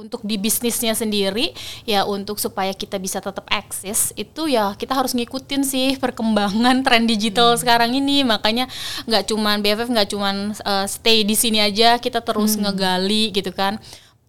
untuk 0.00 0.24
di 0.24 0.40
bisnisnya 0.40 0.96
sendiri 0.96 1.52
ya 1.84 2.08
untuk 2.08 2.40
supaya 2.40 2.72
kita 2.72 2.96
bisa 2.96 3.20
tetap 3.20 3.44
eksis 3.52 4.16
itu 4.16 4.48
ya 4.48 4.72
kita 4.72 4.96
harus 4.96 5.12
ngikutin 5.12 5.62
sih 5.62 6.00
perkembangan 6.00 6.80
tren 6.86 7.04
digital 7.04 7.52
sekarang 7.60 7.92
ini. 7.92 8.24
Makanya 8.24 8.66
nggak 9.04 9.28
cuman 9.28 9.60
BFF 9.60 9.88
nggak 9.92 10.08
cuman 10.08 10.36
uh, 10.64 10.86
stay 10.88 11.22
di 11.22 11.36
sini 11.36 11.60
aja 11.60 12.00
kita 12.00 12.24
terus 12.24 12.56
ngegali 12.56 13.30
gitu 13.36 13.52
kan. 13.52 13.76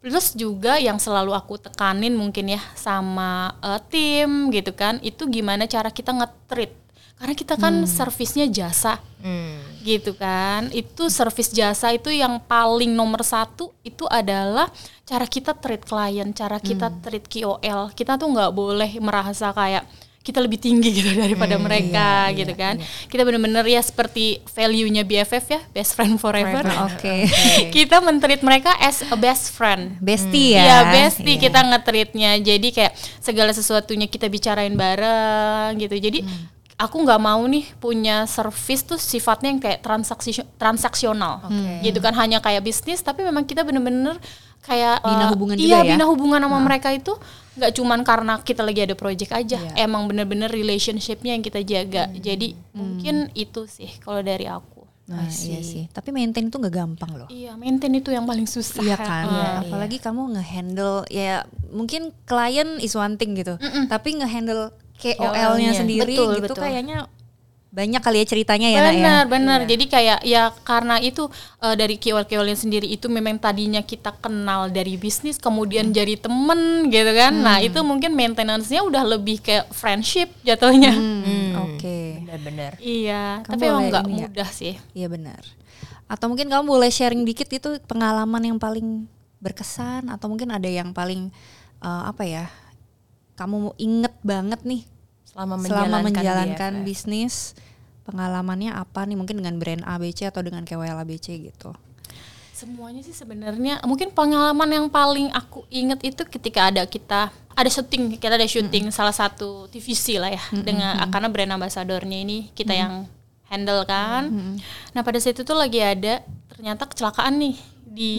Plus 0.02 0.34
juga 0.34 0.82
yang 0.82 0.98
selalu 0.98 1.30
aku 1.30 1.62
tekanin 1.62 2.18
mungkin 2.18 2.58
ya 2.58 2.62
sama 2.74 3.54
uh, 3.62 3.78
tim 3.78 4.50
gitu 4.50 4.74
kan, 4.74 4.98
itu 5.06 5.30
gimana 5.30 5.70
cara 5.70 5.94
kita 5.94 6.10
nge-treat. 6.10 6.74
Karena 7.22 7.38
kita 7.38 7.54
kan 7.54 7.86
servisnya 7.86 8.50
jasa, 8.50 8.98
gitu 9.82 10.18
kan. 10.18 10.74
Itu 10.74 11.06
servis 11.08 11.50
jasa 11.50 11.94
itu 11.94 12.10
yang 12.10 12.42
paling 12.42 12.90
nomor 12.90 13.22
satu 13.22 13.70
itu 13.82 14.10
adalah 14.10 14.74
cara 15.04 15.26
kita 15.26 15.54
treat 15.54 15.86
klien, 15.86 16.34
cara 16.34 16.58
kita 16.58 16.90
treat 17.00 17.22
KOL. 17.24 17.94
Kita 17.94 18.18
tuh 18.18 18.26
nggak 18.28 18.52
boleh 18.52 18.90
merasa 18.98 19.54
kayak 19.54 19.86
kita 20.22 20.38
lebih 20.38 20.58
tinggi 20.58 20.94
gitu 20.98 21.14
daripada 21.14 21.58
mereka 21.58 22.30
gitu 22.34 22.54
kan. 22.54 22.78
Kita 23.06 23.22
bener-bener 23.22 23.66
ya 23.66 23.82
seperti 23.82 24.38
value-nya 24.48 25.02
BFF 25.02 25.46
ya, 25.50 25.62
best 25.74 25.94
friend 25.94 26.18
forever. 26.18 26.62
Oke. 26.90 27.26
kita 27.70 28.02
mentreat 28.02 28.42
mereka 28.42 28.74
as 28.78 29.02
a 29.02 29.18
best 29.18 29.54
friend. 29.54 29.98
Bestie 29.98 30.58
ya. 30.58 30.62
Iya, 30.62 30.78
bestie 30.90 31.38
Iya. 31.38 31.42
kita 31.42 31.60
ngetreatnya. 31.70 32.32
Jadi 32.38 32.68
kayak 32.70 32.94
segala 33.18 33.50
sesuatunya 33.50 34.06
kita 34.06 34.26
bicarain 34.26 34.74
bareng 34.74 35.78
gitu. 35.78 35.98
Jadi 35.98 36.22
Hmm. 36.22 36.61
Aku 36.82 36.98
nggak 37.06 37.22
mau 37.22 37.42
nih 37.46 37.66
punya 37.78 38.26
service 38.26 38.82
tuh 38.82 38.98
sifatnya 38.98 39.54
yang 39.54 39.62
kayak 39.62 39.86
transaksi 39.86 40.42
transaksional. 40.58 41.46
Gitu 41.86 42.02
kan 42.02 42.18
hanya 42.18 42.42
kayak 42.42 42.66
bisnis 42.66 43.06
tapi 43.06 43.22
memang 43.22 43.46
kita 43.46 43.62
bener-bener 43.62 44.18
kayak 44.62 45.02
Bina 45.02 45.26
uh, 45.26 45.30
hubungan 45.34 45.56
iya, 45.58 45.66
juga 45.66 45.78
ya? 45.82 45.92
bina 45.98 46.06
hubungan 46.06 46.38
sama 46.38 46.62
mereka 46.62 46.94
itu 46.94 47.18
nggak 47.58 47.72
cuman 47.82 48.00
karena 48.06 48.34
kita 48.46 48.62
lagi 48.62 48.82
ada 48.86 48.96
project 48.98 49.32
aja. 49.34 49.58
Iya. 49.58 49.86
Emang 49.86 50.06
bener-bener 50.10 50.50
relationshipnya 50.50 51.38
yang 51.38 51.44
kita 51.46 51.62
jaga. 51.66 52.10
Hmm. 52.10 52.18
Jadi 52.18 52.58
mungkin 52.74 53.30
itu 53.34 53.66
sih 53.70 53.90
kalau 54.02 54.22
dari 54.22 54.46
aku. 54.50 54.82
Nah, 55.12 55.28
iya 55.28 55.60
sih. 55.60 55.92
Tapi 55.92 56.16
maintain 56.16 56.48
itu 56.48 56.56
nggak 56.56 56.72
gampang 56.72 57.12
loh. 57.20 57.28
Iya, 57.28 57.60
maintain 57.60 57.92
itu 57.92 58.16
yang 58.16 58.24
paling 58.24 58.48
susah. 58.48 58.80
Iya 58.80 58.96
kan, 58.96 59.28
Heeh. 59.28 59.56
apalagi 59.68 59.98
kamu 60.00 60.40
ngehandle 60.40 61.04
ya 61.12 61.44
mungkin 61.68 62.16
klien 62.24 62.80
is 62.80 62.96
one 62.96 63.20
thing 63.20 63.36
gitu, 63.36 63.60
tapi 63.92 64.16
ngehandle 64.16 64.72
KOL-nya 65.02 65.72
sendiri 65.74 66.14
Betul, 66.14 66.30
gitu 66.38 66.54
betul. 66.54 66.62
kayaknya 66.62 67.10
banyak 67.72 68.04
kali 68.04 68.20
ya 68.20 68.28
ceritanya 68.28 68.68
ya 68.68 68.78
Nak, 68.78 68.84
ya. 68.84 68.92
benar 68.92 69.24
benar 69.26 69.60
jadi 69.64 69.86
kayak 69.88 70.20
ya 70.22 70.52
karena 70.62 71.00
itu 71.00 71.32
eh, 71.58 71.72
dari 71.72 71.96
KOL 71.96 72.28
KOL 72.28 72.52
sendiri 72.52 72.84
itu 72.86 73.08
memang 73.08 73.40
tadinya 73.40 73.80
kita 73.80 74.12
kenal 74.14 74.68
dari 74.68 75.00
bisnis 75.00 75.40
kemudian 75.40 75.88
Hmm. 75.88 75.96
jadi 75.96 76.20
temen 76.20 76.60
gitu 76.88 77.12
kan 77.12 77.32
nah 77.32 77.64
itu 77.64 77.80
mungkin 77.80 78.12
maintenance-nya 78.12 78.84
udah 78.84 79.08
lebih 79.10 79.40
kayak 79.40 79.72
friendship 79.72 80.28
jatuhnya 80.44 80.92
Hmm, 80.92 81.56
Oke, 81.64 82.20
Benar-benar. 82.22 82.76
iya 82.78 83.40
Kamu 83.40 83.52
tapi 83.56 83.64
emang 83.66 83.84
nggak 83.88 84.04
ya? 84.04 84.12
mudah 84.20 84.50
sih 84.52 84.76
iya 84.92 85.08
benar. 85.08 85.40
Atau 86.12 86.28
mungkin 86.28 86.52
kamu 86.52 86.68
boleh 86.68 86.92
sharing 86.92 87.24
dikit 87.24 87.48
itu 87.48 87.80
pengalaman 87.88 88.44
yang 88.44 88.60
paling 88.60 89.08
berkesan 89.40 90.12
atau 90.12 90.28
mungkin 90.28 90.52
ada 90.52 90.68
yang 90.68 90.92
paling 90.92 91.32
eh, 91.80 92.04
apa 92.04 92.28
ya? 92.28 92.46
Kamu 93.42 93.74
inget 93.82 94.14
banget 94.22 94.62
nih 94.62 94.86
Selama 95.26 95.58
selama 95.58 96.06
menjalankan, 96.06 96.06
menjalankan 96.06 96.74
BFF. 96.78 96.86
bisnis 96.86 97.36
pengalamannya 98.06 98.70
apa 98.78 99.02
nih? 99.10 99.18
Mungkin 99.18 99.42
dengan 99.42 99.58
brand 99.58 99.82
ABC 99.82 100.30
atau 100.30 100.46
dengan 100.46 100.62
KOL 100.62 101.02
ABC 101.02 101.42
gitu. 101.42 101.74
semuanya 102.54 103.02
sih 103.02 103.18
sebenarnya 103.18 103.82
mungkin 103.90 104.14
pengalaman 104.14 104.70
yang 104.70 104.86
paling 104.86 105.34
aku 105.34 105.66
inget 105.74 105.98
itu 106.06 106.22
ketika 106.30 106.70
ada 106.70 106.86
kita 106.86 107.34
ada 107.58 107.70
syuting 107.74 108.22
kita 108.22 108.38
ada 108.38 108.46
syuting 108.46 108.94
salah 108.94 109.16
satu 109.16 109.66
TVC 109.74 110.22
lah 110.22 110.30
ya 110.30 110.44
dengan 110.70 110.94
karena 111.10 111.26
brand 111.34 111.58
ambassadornya 111.58 112.22
ini 112.22 112.54
kita 112.54 112.78
yang 112.78 113.10
handle 113.50 113.82
kan. 113.90 114.30
Nah 114.94 115.02
pada 115.02 115.18
saat 115.18 115.34
itu 115.34 115.42
tuh 115.42 115.58
lagi 115.58 115.82
ada 115.82 116.22
ternyata 116.54 116.86
kecelakaan 116.86 117.42
nih 117.42 117.58
di 117.82 118.14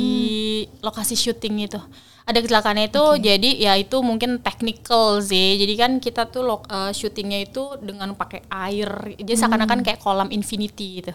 lokasi 0.82 1.14
syuting 1.14 1.70
itu 1.70 1.78
ada 2.22 2.38
kecelakaan 2.38 2.78
itu 2.78 3.02
jadi 3.18 3.50
ya 3.58 3.72
itu 3.74 3.98
mungkin 3.98 4.38
technical 4.38 5.18
sih. 5.18 5.58
Jadi 5.58 5.74
kan 5.74 5.92
kita 5.98 6.30
tuh 6.30 6.46
lo, 6.46 6.62
eh, 6.70 6.94
syutingnya 6.94 7.42
itu 7.42 7.74
dengan 7.82 8.14
pakai 8.14 8.46
air. 8.46 9.18
Jadi 9.18 9.32
seakan-akan 9.34 9.82
kayak 9.82 9.98
kolam 9.98 10.30
infinity 10.30 11.02
gitu. 11.02 11.12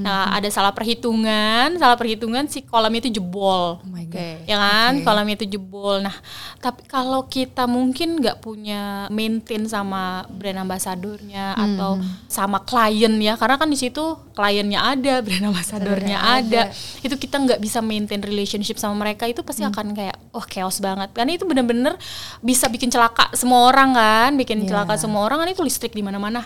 Nah 0.00 0.30
ada 0.30 0.46
salah 0.48 0.70
perhitungan 0.70 1.74
salah 1.78 1.98
perhitungan 1.98 2.46
si 2.46 2.62
kolam 2.62 2.94
itu 2.94 3.10
jebol. 3.10 3.82
Oh 3.82 3.90
my 3.90 4.06
god. 4.06 4.46
ya 4.46 4.56
kan? 4.58 4.92
Kolam 5.02 5.26
itu 5.34 5.44
jebol. 5.48 5.98
Nah 5.98 6.14
tapi 6.62 6.86
kalau 6.86 7.26
kita 7.26 7.66
mungkin 7.66 8.22
nggak 8.22 8.38
punya 8.38 9.10
maintain 9.10 9.66
sama 9.66 10.22
brand 10.30 10.62
ambasadornya 10.62 11.58
atau 11.58 11.98
sama 12.30 12.62
klien 12.62 13.12
ya 13.18 13.34
karena 13.34 13.58
kan 13.58 13.68
di 13.68 13.78
situ 13.78 14.16
kliennya 14.34 14.80
ada 14.80 15.20
brand 15.24 15.50
ambasadornya 15.50 16.18
ada. 16.18 16.70
itu 17.02 17.14
kita 17.18 17.36
nggak 17.42 17.60
bisa 17.60 17.82
maintain 17.82 18.22
relationship 18.22 18.78
sama 18.78 18.94
mereka 19.06 19.26
itu 19.26 19.42
pasti 19.42 19.62
akan 19.66 19.94
kayak 19.94 20.16
wah 20.44 20.46
chaos 20.46 20.76
banget. 20.84 21.08
Karena 21.16 21.32
itu 21.32 21.48
bener-bener 21.48 21.96
bisa 22.44 22.68
bikin 22.68 22.92
celaka 22.92 23.32
semua 23.32 23.72
orang 23.72 23.96
kan 23.96 24.30
bikin 24.36 24.68
celaka 24.68 25.00
semua 25.00 25.24
orang. 25.24 25.40
Kan 25.40 25.48
itu 25.56 25.64
listrik 25.64 25.96
di 25.96 26.04
mana-mana. 26.04 26.44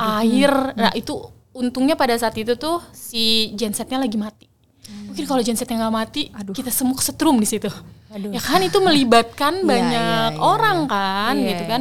Air. 0.00 0.72
nah 0.72 0.90
itu 0.96 1.20
untungnya 1.52 1.94
pada 1.94 2.16
saat 2.16 2.34
itu 2.40 2.56
tuh 2.56 2.80
si 2.96 3.52
gensetnya 3.52 4.00
lagi 4.00 4.16
mati. 4.16 4.48
Mungkin 4.84 5.24
kalau 5.28 5.44
gensetnya 5.44 5.76
nggak 5.84 5.94
mati 5.94 6.22
kita 6.56 6.72
semua 6.72 6.96
kesetrum 6.96 7.36
di 7.36 7.46
situ. 7.46 7.68
Ya 8.14 8.40
kan 8.40 8.62
itu 8.62 8.78
melibatkan 8.78 9.62
banyak 9.70 10.38
iya, 10.38 10.38
orang 10.38 10.86
kan 10.86 11.34
Iya, 11.34 11.48
gitu 11.50 11.64
kan 11.66 11.80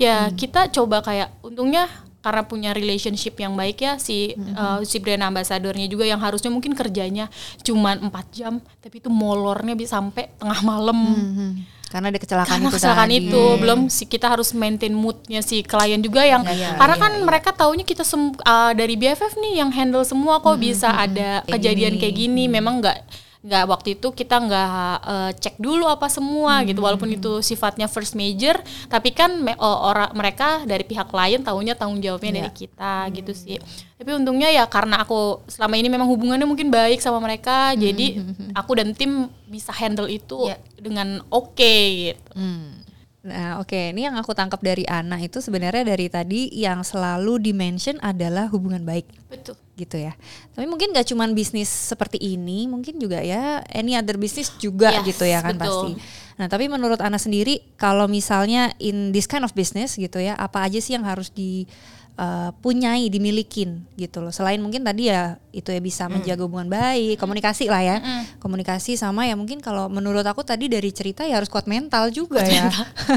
ya 0.00 0.16
kita 0.32 0.72
coba 0.72 1.04
kayak 1.04 1.28
untungnya 1.44 1.86
karena 2.24 2.40
punya 2.48 2.72
relationship 2.72 3.36
yang 3.36 3.52
baik 3.52 3.84
ya 3.84 4.00
si 4.00 4.32
uh, 4.56 4.80
si 4.80 4.96
brand 4.96 5.28
ambassadornya 5.28 5.84
juga 5.92 6.08
yang 6.08 6.16
harusnya 6.16 6.48
mungkin 6.48 6.72
kerjanya 6.72 7.28
cuman 7.60 8.08
empat 8.08 8.32
jam 8.32 8.64
tapi 8.80 9.04
itu 9.04 9.12
molornya 9.12 9.76
bisa 9.76 10.00
sampai 10.00 10.32
tengah 10.40 10.60
malam. 10.64 10.96
Mhm. 10.96 11.50
Karena 11.92 12.10
ada 12.10 12.18
kecelakaan 12.18 12.58
karena 12.58 12.66
itu 12.66 12.74
kecelakaan 12.74 13.10
tadi. 13.12 13.22
itu 13.22 13.42
belum 13.62 13.80
si 13.86 14.04
kita 14.10 14.26
harus 14.26 14.50
maintain 14.50 14.90
moodnya 14.90 15.46
si 15.46 15.62
klien 15.62 16.02
juga 16.02 16.26
yang 16.26 16.42
karena 16.74 16.96
kan 16.98 17.12
mereka 17.22 17.54
taunya 17.54 17.86
kita 17.86 18.02
sem- 18.02 18.34
uh, 18.34 18.72
dari 18.74 18.98
BFF 18.98 19.38
nih 19.38 19.62
yang 19.62 19.70
handle 19.70 20.02
semua 20.02 20.42
kok 20.42 20.58
bisa 20.58 20.90
ada 20.90 21.46
kejadian 21.46 22.00
kayak 22.02 22.16
gini. 22.18 22.50
memang 22.50 22.82
nggak 22.82 22.98
nggak 23.44 23.64
waktu 23.68 23.88
itu 23.94 24.08
kita 24.08 24.40
nggak 24.40 24.68
uh, 25.04 25.30
cek 25.36 25.60
dulu 25.60 25.84
apa 25.84 26.08
semua 26.08 26.64
gitu 26.64 26.80
walaupun 26.80 27.12
itu 27.12 27.38
sifatnya 27.38 27.84
first 27.86 28.16
major 28.16 28.56
tapi 28.88 29.12
kan 29.12 29.36
me- 29.36 29.60
orang 29.60 30.08
mereka 30.12 30.64
dari 30.64 30.80
pihak 30.80 31.06
klien 31.06 31.44
taunya 31.44 31.76
tanggung 31.76 32.00
jawabnya 32.00 32.40
dari 32.40 32.50
kita 32.50 33.12
gitu 33.12 33.36
sih 33.36 33.60
tapi 33.94 34.10
untungnya 34.10 34.48
ya 34.48 34.64
karena 34.64 35.04
aku 35.04 35.44
selama 35.44 35.76
ini 35.76 35.86
memang 35.86 36.08
hubungannya 36.08 36.44
mungkin 36.44 36.72
baik 36.72 36.98
sama 36.98 37.20
mereka 37.20 37.76
jadi 37.76 38.16
aku 38.58 38.80
dan 38.80 38.96
tim 38.96 39.28
bisa 39.44 39.70
handle 39.70 40.08
itu 40.08 40.48
Ya. 40.48 40.56
dengan 40.74 41.20
oke 41.28 41.74
gitu. 41.94 42.32
Hmm. 42.34 42.80
Nah, 43.24 43.56
oke, 43.56 43.96
ini 43.96 44.04
yang 44.04 44.20
aku 44.20 44.36
tangkap 44.36 44.60
dari 44.60 44.84
Ana 44.84 45.16
itu 45.16 45.40
sebenarnya 45.40 45.80
dari 45.80 46.12
tadi 46.12 46.52
yang 46.52 46.84
selalu 46.84 47.40
dimention 47.40 47.96
adalah 48.00 48.52
hubungan 48.52 48.84
baik 48.84 49.08
Betul. 49.32 49.56
Gitu 49.74 49.98
ya. 49.98 50.14
Tapi 50.54 50.64
mungkin 50.64 50.94
gak 50.94 51.10
cuman 51.10 51.34
bisnis 51.34 51.66
seperti 51.66 52.16
ini, 52.16 52.70
mungkin 52.70 52.94
juga 52.96 53.18
ya 53.18 53.58
any 53.70 53.94
other 53.94 54.14
bisnis 54.14 54.54
juga 54.56 54.94
Yes, 55.02 55.14
gitu 55.14 55.26
ya 55.26 55.42
kan 55.42 55.58
betul. 55.58 55.66
pasti. 55.66 55.90
Nah, 56.34 56.46
tapi 56.46 56.66
menurut 56.66 56.98
Ana 56.98 57.18
sendiri 57.18 57.62
kalau 57.74 58.06
misalnya 58.06 58.70
in 58.78 59.10
this 59.10 59.26
kind 59.26 59.42
of 59.42 59.50
business 59.50 59.94
gitu 59.94 60.18
ya, 60.18 60.34
apa 60.34 60.62
aja 60.62 60.78
sih 60.78 60.94
yang 60.94 61.02
harus 61.02 61.30
di 61.30 61.66
uh, 62.14 62.50
punyai, 62.58 63.06
dimilikin 63.06 63.82
gitu 63.94 64.18
loh. 64.18 64.30
Selain 64.30 64.58
mungkin 64.58 64.82
tadi 64.82 65.10
ya 65.10 65.38
itu 65.50 65.70
ya 65.70 65.78
bisa 65.78 66.06
menjaga 66.06 66.42
hubungan 66.42 66.70
baik, 66.70 67.18
komunikasi 67.18 67.66
lah 67.66 67.82
ya. 67.82 67.96
Komunikasi 68.38 68.94
sama 68.94 69.26
ya 69.26 69.34
mungkin 69.34 69.58
kalau 69.58 69.86
menurut 69.86 70.22
aku 70.22 70.42
tadi 70.42 70.66
dari 70.66 70.90
cerita 70.90 71.22
ya 71.22 71.38
harus 71.38 71.50
kuat 71.50 71.66
mental 71.66 72.10
juga 72.10 72.42
ya. 72.42 72.70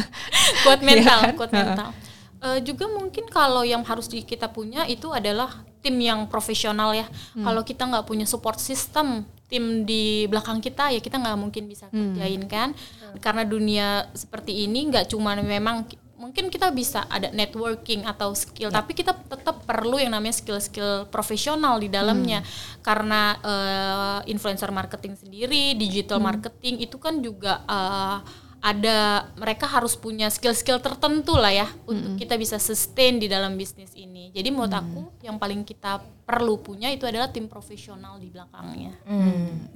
kuat 0.66 0.82
mental, 0.82 1.20
Iya 1.22 1.28
kan? 1.34 1.38
kuat 1.38 1.52
mental. 1.54 1.90
Eh, 2.38 2.60
juga 2.62 2.86
mungkin 2.86 3.26
kalau 3.30 3.66
yang 3.66 3.82
harus 3.82 4.06
di- 4.06 4.22
kita 4.22 4.46
punya 4.46 4.86
itu 4.86 5.10
adalah 5.10 5.66
tim 5.80 5.96
yang 5.96 6.26
profesional 6.26 6.92
ya. 6.92 7.06
Hmm. 7.34 7.44
Kalau 7.44 7.62
kita 7.62 7.84
nggak 7.84 8.04
punya 8.04 8.26
support 8.26 8.58
system, 8.58 9.22
tim 9.48 9.84
di 9.84 10.28
belakang 10.28 10.60
kita 10.60 10.92
ya 10.92 11.00
kita 11.00 11.16
nggak 11.16 11.38
mungkin 11.38 11.66
bisa 11.66 11.88
Hmm. 11.88 12.14
kerjain 12.14 12.44
kan. 12.46 12.70
Karena 13.18 13.44
dunia 13.44 13.88
seperti 14.12 14.64
ini 14.64 14.88
nggak 14.88 15.08
cuma 15.08 15.34
memang 15.34 15.86
ki- 15.86 15.98
mungkin 16.18 16.50
kita 16.50 16.74
bisa 16.74 17.06
ada 17.08 17.30
networking 17.30 18.02
atau 18.04 18.34
skill, 18.34 18.74
Ya. 18.74 18.82
tapi 18.82 18.92
kita 18.92 19.14
tetap 19.14 19.62
perlu 19.64 20.02
yang 20.02 20.10
namanya 20.12 20.34
skill-skill 20.34 21.06
profesional 21.08 21.78
di 21.78 21.88
dalamnya. 21.88 22.42
Hmm. 22.42 22.50
Karena 22.82 23.22
eh, 23.38 24.20
influencer 24.28 24.68
marketing 24.70 25.14
sendiri, 25.14 25.78
digital 25.78 26.18
Hmm. 26.18 26.28
marketing 26.34 26.82
itu 26.82 26.98
kan 26.98 27.22
juga 27.22 27.62
eh, 27.64 28.18
ada 28.58 29.30
mereka 29.38 29.70
harus 29.70 29.94
punya 29.94 30.28
skill-skill 30.34 30.82
tertentu 30.82 31.38
lah 31.38 31.54
ya 31.54 31.68
untuk 31.86 32.18
kita 32.18 32.36
bisa 32.36 32.58
sustain 32.58 33.22
di 33.22 33.30
dalam 33.30 33.54
bisnis 33.54 33.94
ini. 33.94 34.34
Jadi 34.34 34.50
menurut 34.50 34.74
aku 34.74 35.02
yang 35.22 35.38
paling 35.38 35.62
kita 35.62 36.02
perlu 36.26 36.60
punya 36.60 36.90
itu 36.90 37.06
adalah 37.06 37.30
tim 37.30 37.46
profesional 37.46 38.18
di 38.18 38.34
belakangnya. 38.34 38.98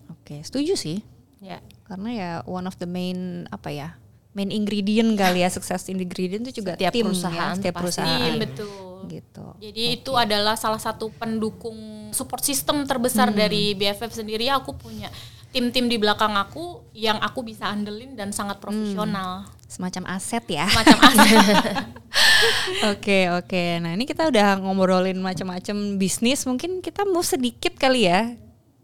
Oke, 0.10 0.42
setuju 0.42 0.74
sih. 0.74 1.00
Ya. 1.42 1.62
Karena 1.86 2.10
ya 2.14 2.30
one 2.46 2.66
of 2.66 2.78
the 2.78 2.90
main 2.90 3.50
apa 3.50 3.70
ya? 3.74 3.90
main 4.32 4.48
ingredient 4.48 5.20
kali 5.20 5.44
ya 5.44 5.52
sukses 5.52 5.92
ingredient 5.92 6.48
itu 6.48 6.64
juga 6.64 6.80
Setiap 6.80 6.94
tim 6.96 7.04
perusahaan 7.12 7.52
ya, 7.52 7.58
setiap 7.60 7.74
pasti. 7.76 7.84
perusahaan 7.84 8.34
betul. 8.40 9.00
gitu. 9.12 9.46
Jadi 9.60 9.84
itu 10.00 10.12
adalah 10.16 10.56
salah 10.56 10.80
satu 10.80 11.12
pendukung 11.12 11.76
support 12.16 12.40
system 12.40 12.88
terbesar 12.88 13.34
dari 13.36 13.76
BFF 13.76 14.24
sendiri. 14.24 14.48
Aku 14.56 14.72
punya 14.78 15.12
tim-tim 15.52 15.92
di 15.92 16.00
belakang 16.00 16.34
aku 16.34 16.88
yang 16.96 17.20
aku 17.20 17.44
bisa 17.44 17.68
andelin 17.68 18.16
dan 18.16 18.32
sangat 18.32 18.64
profesional. 18.64 19.48
Semacam 19.68 20.04
aset 20.16 20.44
ya. 20.48 20.68
Macam 20.72 20.98
aset. 21.08 21.56
Oke 22.92 23.28
oke. 23.32 23.64
Nah 23.84 23.92
ini 23.96 24.04
kita 24.08 24.28
udah 24.28 24.60
ngobrolin 24.60 25.20
macam-macam 25.20 25.96
bisnis. 25.96 26.44
Mungkin 26.48 26.80
kita 26.80 27.04
mau 27.08 27.24
sedikit 27.24 27.76
kali 27.76 28.08
ya 28.08 28.36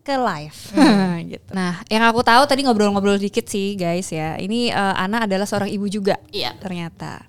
ke 0.04 0.16
live. 0.16 0.60
gitu. 1.36 1.52
Nah 1.52 1.84
yang 1.92 2.04
aku 2.08 2.24
tahu 2.24 2.44
tadi 2.48 2.64
ngobrol-ngobrol 2.64 3.20
dikit 3.20 3.48
sih 3.48 3.76
guys 3.76 4.12
ya. 4.12 4.36
Ini 4.40 4.72
eh, 4.72 4.96
Ana 4.96 5.28
adalah 5.28 5.48
seorang 5.48 5.72
ibu 5.72 5.88
juga. 5.88 6.16
Iya. 6.32 6.56
Ternyata. 6.60 7.24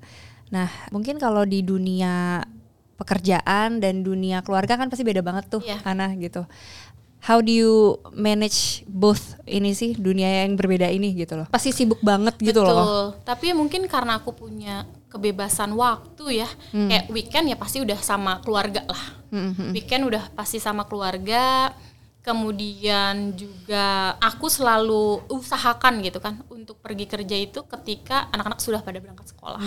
Nah 0.55 0.71
mungkin 0.91 1.19
kalau 1.19 1.43
di 1.43 1.63
dunia 1.67 2.43
pekerjaan 2.99 3.79
dan 3.79 4.03
dunia 4.03 4.43
keluarga 4.43 4.75
kan 4.75 4.91
pasti 4.91 5.07
beda 5.07 5.23
banget 5.23 5.47
tuh 5.47 5.63
Iya. 5.63 5.79
Ana 5.87 6.11
gitu. 6.19 6.43
How 7.21 7.43
do 7.43 7.51
you 7.51 7.75
manage 8.15 8.87
both 8.87 9.37
ini 9.45 9.75
sih 9.75 9.93
dunia 9.93 10.47
yang 10.47 10.55
berbeda 10.55 10.87
ini 10.87 11.13
gitu 11.13 11.35
loh? 11.35 11.47
Pasti 11.51 11.75
sibuk 11.75 11.99
banget 12.01 12.39
gitu 12.39 12.63
Betul. 12.63 12.73
loh. 12.73 13.13
Tapi 13.21 13.53
mungkin 13.53 13.85
karena 13.85 14.23
aku 14.23 14.33
punya 14.33 14.87
kebebasan 15.09 15.75
waktu 15.75 16.41
ya. 16.41 16.49
Kayak 16.71 17.11
weekend 17.11 17.51
ya 17.51 17.57
pasti 17.59 17.83
udah 17.83 17.99
sama 17.99 18.39
keluarga 18.41 18.87
lah. 18.87 19.05
Weekend 19.75 20.07
udah 20.07 20.31
pasti 20.33 20.57
sama 20.57 20.87
keluarga. 20.87 21.75
Kemudian 22.23 23.33
juga 23.33 24.13
aku 24.21 24.53
selalu 24.53 25.25
usahakan 25.33 26.05
gitu 26.05 26.21
kan 26.21 26.45
untuk 26.53 26.77
pergi 26.79 27.09
kerja 27.09 27.33
itu 27.35 27.65
ketika 27.65 28.29
anak-anak 28.31 28.61
sudah 28.61 28.85
pada 28.85 29.01
berangkat 29.01 29.33
sekolah. 29.33 29.59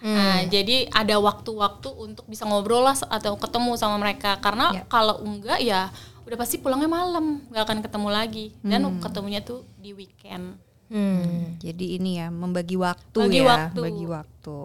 Nah, 0.00 0.48
jadi 0.48 0.88
ada 0.88 1.20
waktu-waktu 1.20 1.92
untuk 1.92 2.24
bisa 2.24 2.48
ngobrol 2.48 2.88
lah 2.88 2.96
atau 3.12 3.36
ketemu 3.36 3.76
sama 3.76 4.00
mereka 4.00 4.40
karena 4.40 4.72
Ya. 4.72 4.82
kalau 4.88 5.20
enggak 5.20 5.60
ya 5.60 5.92
udah 6.30 6.38
pasti 6.38 6.62
pulangnya 6.62 6.86
malam, 6.86 7.42
nggak 7.50 7.64
akan 7.66 7.78
ketemu 7.82 8.08
lagi 8.08 8.46
dan 8.62 8.86
ketemunya 9.02 9.42
tuh 9.42 9.66
di 9.82 9.90
weekend. 9.90 10.54
Hmm. 10.86 11.58
Jadi 11.58 11.98
ini 11.98 12.22
ya 12.22 12.30
membagi 12.30 12.78
waktu 12.78 13.18
Bagi 13.18 13.42
ya, 13.42 13.50
waktu. 13.50 13.80
bagi 13.82 14.06
waktu. 14.06 14.58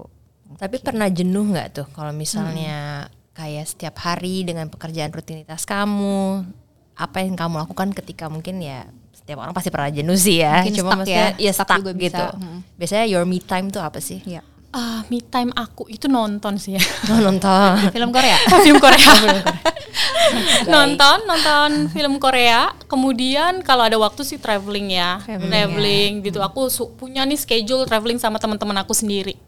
Tapi 0.62 0.75
pernah 0.78 1.10
jenuh 1.10 1.45
nggak 1.49 1.67
tuh 1.73 1.88
kalau 1.89 2.13
misalnya 2.13 3.10
kayak 3.34 3.65
setiap 3.65 3.97
hari 3.97 4.45
dengan 4.45 4.69
pekerjaan 4.69 5.10
rutinitas 5.10 5.65
kamu, 5.65 6.45
apa 6.93 7.17
yang 7.25 7.34
kamu 7.34 7.65
lakukan 7.65 7.97
ketika 7.97 8.30
mungkin 8.30 8.62
ya 8.62 8.86
setiap 9.12 9.41
orang 9.41 9.58
pasti 9.58 9.73
pernah 9.73 9.89
jenuh 9.89 10.17
sih 10.17 10.45
ya. 10.45 10.62
Mungkin 10.62 10.75
Cuma 10.78 10.89
stuck 10.93 10.99
maksudnya 11.01 11.28
ya, 11.34 11.41
ya 11.41 11.51
stuck 11.51 11.69
juga 11.82 11.91
bisa. 11.97 12.06
gitu. 12.06 12.25
Hmm. 12.38 12.60
Biasanya 12.78 13.06
your 13.10 13.25
me 13.25 13.41
time 13.41 13.67
tuh 13.73 13.82
apa 13.82 13.97
sih? 13.97 14.21
Iya. 14.21 14.45
Ah, 14.76 15.08
me 15.08 15.24
time 15.24 15.56
aku 15.56 15.88
itu 15.88 16.06
nonton 16.06 16.60
sih 16.60 16.76
ya. 16.76 16.84
Oh, 17.08 17.20
nonton. 17.22 17.80
Film 17.90 18.12
Korea. 18.12 18.36
film 18.66 18.76
Korea. 18.78 19.08
nonton, 20.68 21.18
nonton 21.24 21.70
film 21.90 22.20
Korea. 22.20 22.76
Kemudian 22.86 23.64
kalau 23.64 23.88
ada 23.88 23.96
waktu 23.96 24.22
sih 24.22 24.36
traveling 24.36 24.92
ya, 24.92 25.24
Traveling, 25.24 25.48
traveling, 25.50 26.12
gitu. 26.22 26.40
Aku 26.40 26.68
su- 26.68 26.92
punya 26.92 27.24
nih 27.24 27.38
schedule 27.38 27.86
traveling 27.86 28.20
sama 28.20 28.36
teman-teman 28.36 28.76
aku 28.78 28.92
sendiri. 28.92 29.40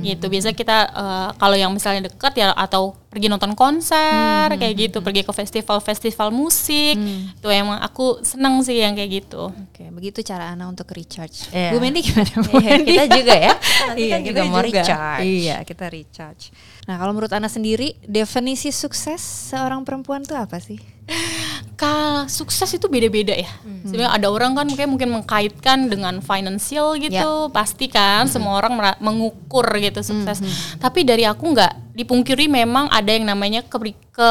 Gitu. 0.00 0.24
Biasa 0.24 0.50
kita 0.50 0.76
eh, 0.88 1.28
kalau 1.36 1.54
yang 1.54 1.68
misalnya 1.68 2.08
dekat 2.08 2.32
ya 2.34 2.50
atau 2.50 2.96
pergi 3.14 3.30
nonton 3.30 3.54
konser 3.54 4.50
kayak 4.58 4.74
gitu, 4.74 4.98
pergi 4.98 5.22
ke 5.22 5.30
festival-festival 5.30 6.34
musik. 6.34 6.98
Itu 7.38 7.46
emang 7.46 7.78
aku 7.78 8.18
seneng 8.26 8.58
sih 8.66 8.82
yang 8.82 8.98
kayak 8.98 9.22
gitu. 9.22 9.54
Oke, 9.54 9.86
begitu 9.94 10.26
cara 10.26 10.50
Ana 10.50 10.66
untuk 10.66 10.90
recharge. 10.90 11.46
Iya. 11.54 11.70
Bu 11.70 11.78
Mendy 11.78 12.02
gimana? 12.02 12.34
Bu 12.42 12.58
Iya, 12.58 12.70
Mendy? 12.74 12.90
kita 12.90 13.04
juga 13.14 13.34
ya. 13.38 13.54
Nanti 13.86 14.02
iya, 14.02 14.10
kan 14.10 14.20
kita 14.20 14.30
juga 14.34 14.42
mau 14.50 14.58
recharge. 14.58 15.22
Iya, 15.22 15.56
kita 15.62 15.84
recharge. 15.86 16.44
Nah, 16.90 16.98
kalau 16.98 17.14
menurut 17.14 17.30
Ana 17.30 17.46
sendiri, 17.46 17.94
definisi 18.02 18.74
sukses 18.74 19.22
seorang 19.22 19.86
perempuan 19.86 20.26
tuh 20.26 20.34
apa 20.34 20.58
sih? 20.58 20.82
Kalau 21.74 22.30
sukses 22.30 22.70
itu 22.70 22.86
beda-beda 22.86 23.34
ya. 23.34 23.50
Sebenarnya 23.84 24.14
ada 24.14 24.26
orang 24.30 24.54
kan 24.54 24.66
mungkin 24.70 24.88
mungkin 24.94 25.08
mengkaitkan 25.10 25.90
dengan 25.90 26.22
financial 26.22 26.94
gitu, 26.96 27.12
pasti 27.50 27.90
kan 27.90 28.30
semua 28.30 28.62
orang 28.62 28.78
mengukur 28.98 29.66
gitu 29.78 30.00
sukses. 30.00 30.38
Tapi 30.78 31.02
dari 31.02 31.26
aku 31.26 31.50
nggak 31.50 31.98
dipungkiri 31.98 32.46
memang 32.46 32.86
ada 32.88 33.10
yang 33.10 33.26
namanya 33.26 33.66
keberi- 33.66 33.98
ke 34.10 34.30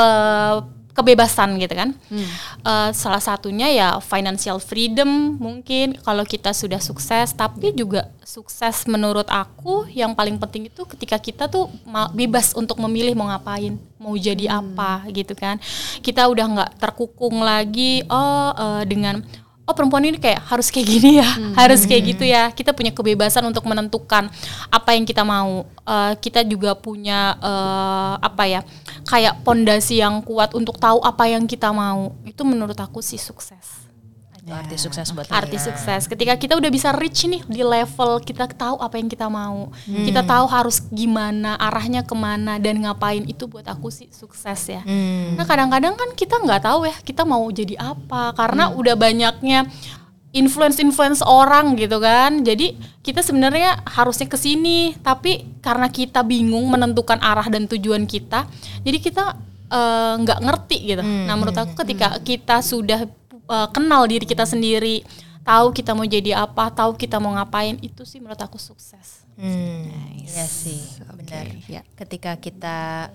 kebebasan 0.93 1.57
gitu 1.57 1.73
kan. 1.73 1.89
Eh, 2.63 2.89
salah 2.93 3.19
satunya 3.19 3.67
ya 3.73 3.89
financial 3.99 4.61
freedom 4.61 5.35
mungkin 5.41 5.97
kalau 6.05 6.21
kita 6.23 6.53
sudah 6.53 6.77
sukses, 6.77 7.33
tapi 7.33 7.73
juga 7.73 8.13
sukses 8.21 8.85
menurut 8.85 9.25
aku 9.27 9.89
yang 9.89 10.13
paling 10.13 10.37
penting 10.37 10.69
itu 10.69 10.85
ketika 10.85 11.17
kita 11.17 11.49
tuh 11.49 11.67
bebas 12.13 12.53
untuk 12.53 12.77
memilih 12.79 13.17
mau 13.17 13.27
ngapain, 13.27 13.75
mau 13.97 14.13
jadi 14.13 14.61
apa 14.61 15.05
gitu 15.09 15.33
kan. 15.33 15.57
Kita 15.99 16.29
udah 16.29 16.45
nggak 16.45 16.71
terkukung 16.79 17.41
lagi 17.41 18.05
oh 18.07 18.53
eh, 18.53 18.83
dengan 18.85 19.19
oh 19.63 19.73
perempuan 19.75 20.03
ini 20.03 20.19
kayak 20.19 20.43
harus 20.43 20.67
kayak 20.67 20.87
gini 20.87 21.23
ya, 21.23 21.29
harus 21.55 21.87
kayak 21.87 22.03
gitu 22.15 22.23
ya. 22.27 22.51
Kita 22.51 22.75
punya 22.75 22.91
kebebasan 22.91 23.43
untuk 23.47 23.63
menentukan 23.63 24.27
apa 24.67 24.89
yang 24.95 25.07
kita 25.07 25.23
mau. 25.23 25.63
Eh, 25.83 26.13
kita 26.19 26.43
juga 26.43 26.75
punya 26.75 27.35
eh, 27.39 28.13
apa 28.19 28.43
ya, 28.47 28.61
kayak 29.07 29.43
pondasi 29.43 29.99
yang 30.03 30.19
kuat 30.23 30.55
untuk 30.55 30.79
tahu 30.79 30.99
apa 31.03 31.27
yang 31.31 31.47
kita 31.47 31.71
mau. 31.71 32.15
Itu 32.27 32.43
menurut 32.43 32.75
aku 32.79 32.99
sih 32.99 33.19
sukses. 33.19 33.82
Itu 34.43 34.51
arti 34.51 34.75
sukses 34.75 35.07
buat 35.15 35.31
Arti 35.31 35.55
Ana. 35.55 35.65
sukses. 35.71 36.03
Ketika 36.11 36.35
kita 36.35 36.59
udah 36.59 36.67
bisa 36.67 36.91
reach 36.91 37.23
nih 37.23 37.39
di 37.47 37.63
level 37.63 38.19
kita 38.19 38.51
tahu 38.51 38.75
apa 38.75 38.99
yang 38.99 39.07
kita 39.07 39.31
mau, 39.31 39.71
kita 39.87 40.19
tahu 40.19 40.45
harus 40.51 40.83
gimana 40.91 41.55
arahnya 41.55 42.03
ke 42.03 42.11
mana 42.11 42.59
dan 42.59 42.83
ngapain 42.83 43.23
itu 43.23 43.47
buat 43.47 43.63
aku 43.63 43.87
sih 43.87 44.11
sukses 44.11 44.67
ya. 44.67 44.83
Hmm. 44.83 45.39
Nah 45.39 45.47
kadang-kadang 45.47 45.95
kan 45.95 46.11
kita 46.11 46.43
nggak 46.43 46.59
tahu 46.59 46.91
ya 46.91 46.95
kita 47.07 47.23
mau 47.23 47.47
jadi 47.55 47.79
apa 47.79 48.35
karena 48.35 48.67
udah 48.75 48.99
banyaknya 48.99 49.63
influence-influence 50.35 51.23
orang 51.23 51.79
gitu 51.79 52.03
kan. 52.03 52.43
Jadi 52.43 52.75
kita 52.99 53.23
sebenarnya 53.23 53.79
harusnya 53.87 54.27
ke 54.27 54.35
sini, 54.35 54.91
tapi 54.99 55.47
karena 55.63 55.87
kita 55.87 56.19
bingung 56.25 56.67
menentukan 56.67 57.21
arah 57.23 57.47
dan 57.47 57.69
tujuan 57.69 58.03
kita, 58.03 58.43
jadi 58.83 58.97
kita 58.99 59.23
eh, 59.71 60.13
nggak 60.19 60.39
ngerti 60.43 60.77
gitu. 60.83 61.01
Nah 61.05 61.33
menurut 61.39 61.55
aku 61.55 61.79
ketika 61.87 62.19
kita 62.19 62.59
sudah 62.59 63.07
eh, 63.45 63.67
kenal 63.69 64.03
diri 64.03 64.23
kita 64.23 64.43
sendiri, 64.43 65.03
tahu 65.41 65.71
kita 65.71 65.91
mau 65.91 66.03
jadi 66.03 66.39
apa, 66.39 66.69
tahu 66.69 66.93
kita 66.93 67.17
mau 67.17 67.33
ngapain, 67.33 67.75
itu 67.79 68.03
sih 68.03 68.17
menurut 68.17 68.39
aku 68.39 68.55
sukses. 68.55 69.23
Hmm, 69.33 69.89
Iya 70.19 70.45
sih, 70.45 70.79
benar. 71.11 71.49
ya. 71.65 71.81
Ketika 71.93 72.35
kita 72.35 73.09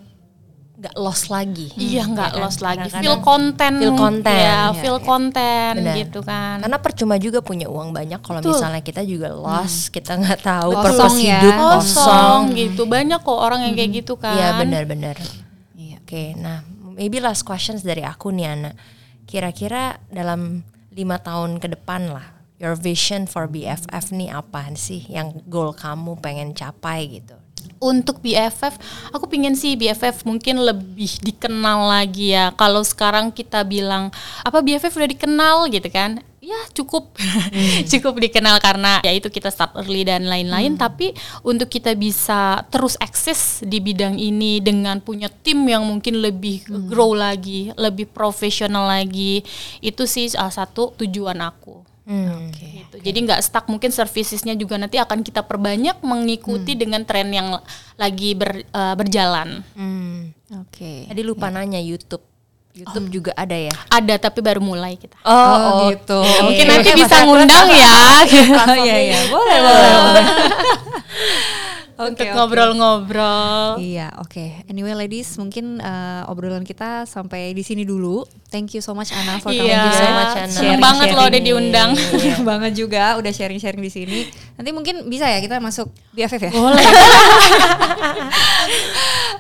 nggak 0.75 0.95
lost 0.95 1.27
lagi. 1.27 1.75
Iya 1.75 2.07
nggak 2.07 2.31
kan? 2.33 2.39
lost 2.39 2.61
lagi, 2.61 2.87
Kadang-kadang 2.87 3.03
feel 3.03 3.17
konten, 3.21 3.73
feel 3.77 3.95
konten, 3.95 4.31
ya, 4.31 4.47
ya, 4.47 4.79
feel 4.79 4.95
ya. 4.95 5.03
konten 5.03 5.73
Benar. 5.75 5.97
gitu 5.97 6.21
kan. 6.23 6.57
Karena 6.61 6.79
percuma 6.79 7.15
juga 7.19 7.39
punya 7.41 7.67
uang 7.67 7.91
banyak 7.91 8.21
kalau 8.23 8.39
misalnya 8.41 8.79
kita 8.79 9.03
juga 9.03 9.33
lost, 9.33 9.91
kita 9.91 10.15
nggak 10.15 10.39
tahu 10.41 10.71
Kosong 10.71 10.87
purpose 10.87 11.19
ya. 11.19 11.39
hidup 11.41 11.55
kosong 11.57 11.83
kosong. 11.99 12.43
gitu 12.55 12.83
banyak 12.87 13.19
kok 13.19 13.39
orang 13.39 13.61
yang 13.63 13.75
kayak 13.75 13.91
gitu 13.97 14.15
kan 14.15 14.35
Iya 14.35 14.49
benar-benar. 14.55 15.17
Iya. 15.75 15.99
Oke, 15.99 16.35
nah 16.37 16.63
maybe 16.89 17.19
last 17.19 17.43
questions 17.43 17.83
dari 17.83 18.03
aku 18.03 18.31
nih 18.31 18.47
Ana. 18.49 18.71
Kira-kira 19.29 20.01
dalam 20.09 20.65
lima 20.89 21.21
tahun 21.21 21.61
ke 21.61 21.77
depan 21.77 22.09
lah, 22.09 22.33
your 22.57 22.73
vision 22.73 23.29
for 23.29 23.45
BFF 23.45 24.09
nih 24.09 24.33
apa 24.33 24.73
sih 24.73 25.05
yang 25.07 25.37
goal 25.47 25.77
kamu 25.77 26.17
pengen 26.19 26.57
capai 26.57 27.21
gitu? 27.21 27.37
untuk 27.79 28.19
BFF 28.23 28.75
aku 29.15 29.31
pingin 29.31 29.55
sih 29.55 29.79
BFF 29.79 30.27
mungkin 30.27 30.63
lebih 30.63 31.23
dikenal 31.23 31.87
lagi 31.87 32.35
ya 32.35 32.51
kalau 32.55 32.83
sekarang 32.83 33.31
kita 33.31 33.63
bilang 33.63 34.11
apa 34.43 34.59
BFF 34.59 34.95
udah 34.95 35.11
dikenal 35.11 35.57
gitu 35.71 35.87
kan 35.91 36.23
ya 36.49 36.61
cukup 36.73 37.13
cukup 37.93 38.17
dikenal 38.17 38.57
karena 38.57 39.05
ya 39.05 39.13
itu 39.13 39.29
kita 39.29 39.53
start 39.53 39.77
early 39.77 40.01
dan 40.01 40.25
lain-lain 40.25 40.81
tapi 40.81 41.13
untuk 41.45 41.69
kita 41.69 41.93
bisa 41.93 42.65
terus 42.73 42.97
eksis 42.97 43.61
di 43.61 43.77
bidang 43.79 44.17
ini 44.17 44.57
dengan 44.59 45.05
punya 45.05 45.29
tim 45.29 45.61
yang 45.69 45.85
mungkin 45.85 46.25
lebih 46.25 46.65
grow 46.89 47.13
lagi 47.13 47.69
lebih 47.77 48.09
profesional 48.09 48.89
lagi 48.89 49.45
itu 49.85 50.09
sih 50.09 50.33
salah 50.33 50.55
satu 50.55 50.97
tujuan 50.97 51.37
aku 51.39 51.85
Hmm. 52.09 52.49
gitu. 52.57 53.05
Jadi 53.05 53.19
nggak 53.21 53.45
stuck 53.45 53.69
mungkin 53.69 53.93
servicesnya 53.93 54.57
juga 54.57 54.81
nanti 54.81 54.97
akan 54.97 55.21
kita 55.21 55.45
perbanyak 55.45 56.01
mengikuti 56.01 56.73
dengan 56.73 57.05
tren 57.05 57.29
yang 57.29 57.61
lagi 58.01 58.33
ber- 58.33 58.65
eh, 58.65 58.95
berjalan. 58.97 59.61
Hmm. 59.77 60.33
Oke. 60.65 61.05
Tadi 61.05 61.21
lupa 61.21 61.53
nanya 61.53 61.77
YouTube. 61.77 62.25
YouTube 62.79 63.07
juga 63.11 63.33
ada 63.35 63.57
ya? 63.59 63.73
Ada 63.91 64.31
tapi 64.31 64.39
baru 64.39 64.63
mulai 64.63 64.95
kita. 64.95 65.19
Oh, 65.27 65.91
gitu. 65.91 66.23
Mungkin 66.23 66.65
Oke. 66.65 66.73
nanti 66.79 66.91
bisa 66.95 67.17
ngundang 67.27 67.69
ya. 67.75 67.99
Oh 68.63 68.77
iya 68.87 68.97
iya, 69.11 69.19
boleh 69.27 69.59
boleh. 69.59 69.91
boleh. 69.99 70.25
untuk 71.99 72.31
oke. 72.31 72.35
ngobrol-ngobrol. 72.39 73.83
Iya, 73.83 74.15
oke. 74.23 74.63
Anyway, 74.71 74.95
ladies, 74.95 75.35
mungkin 75.35 75.83
eh, 75.83 76.23
obrolan 76.31 76.63
kita 76.63 77.11
sampai 77.11 77.51
di 77.51 77.67
sini 77.67 77.83
dulu. 77.83 78.23
Thank 78.55 78.79
you 78.79 78.83
so 78.87 78.95
much 78.95 79.11
Ana 79.11 79.43
for 79.43 79.51
coming 79.51 79.67
Iya, 79.67 79.83
juga. 79.83 79.99
so 79.99 80.07
much, 80.15 80.35
Ana. 80.39 80.55
seneng 80.55 80.79
banget 80.81 81.09
loh 81.11 81.27
udah 81.27 81.43
diundang. 81.43 81.91
Seneng 81.99 82.47
banget 82.47 82.73
juga 82.79 83.19
udah 83.19 83.33
sharing-sharing 83.35 83.83
di 83.83 83.91
sini. 83.91 84.19
Nanti 84.55 84.71
mungkin 84.71 85.11
bisa 85.11 85.27
ya 85.27 85.43
kita 85.43 85.59
masuk 85.59 85.91
BFF 86.15 86.39
ya. 86.49 86.53
Boleh. 86.55 86.79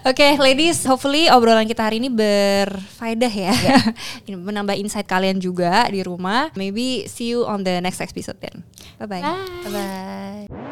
Oke, 0.06 0.38
ladies, 0.38 0.84
hopefully 0.86 1.26
obrolan 1.30 1.66
kita 1.66 1.82
hari 1.82 1.98
ini 1.98 2.10
berfaedah 2.12 3.32
ya. 3.32 3.52
Ini 4.28 4.36
Menambah 4.38 4.78
insight 4.78 5.08
kalian 5.08 5.42
juga 5.42 5.88
di 5.90 6.02
rumah. 6.04 6.54
Maybe 6.54 7.08
see 7.10 7.34
you 7.34 7.42
on 7.48 7.66
the 7.66 7.82
next 7.82 7.98
episode 7.98 8.38
then. 8.38 8.62
Bye-bye. 9.02 9.22
Bye. 9.22 9.46
Bye-bye. 9.66 10.67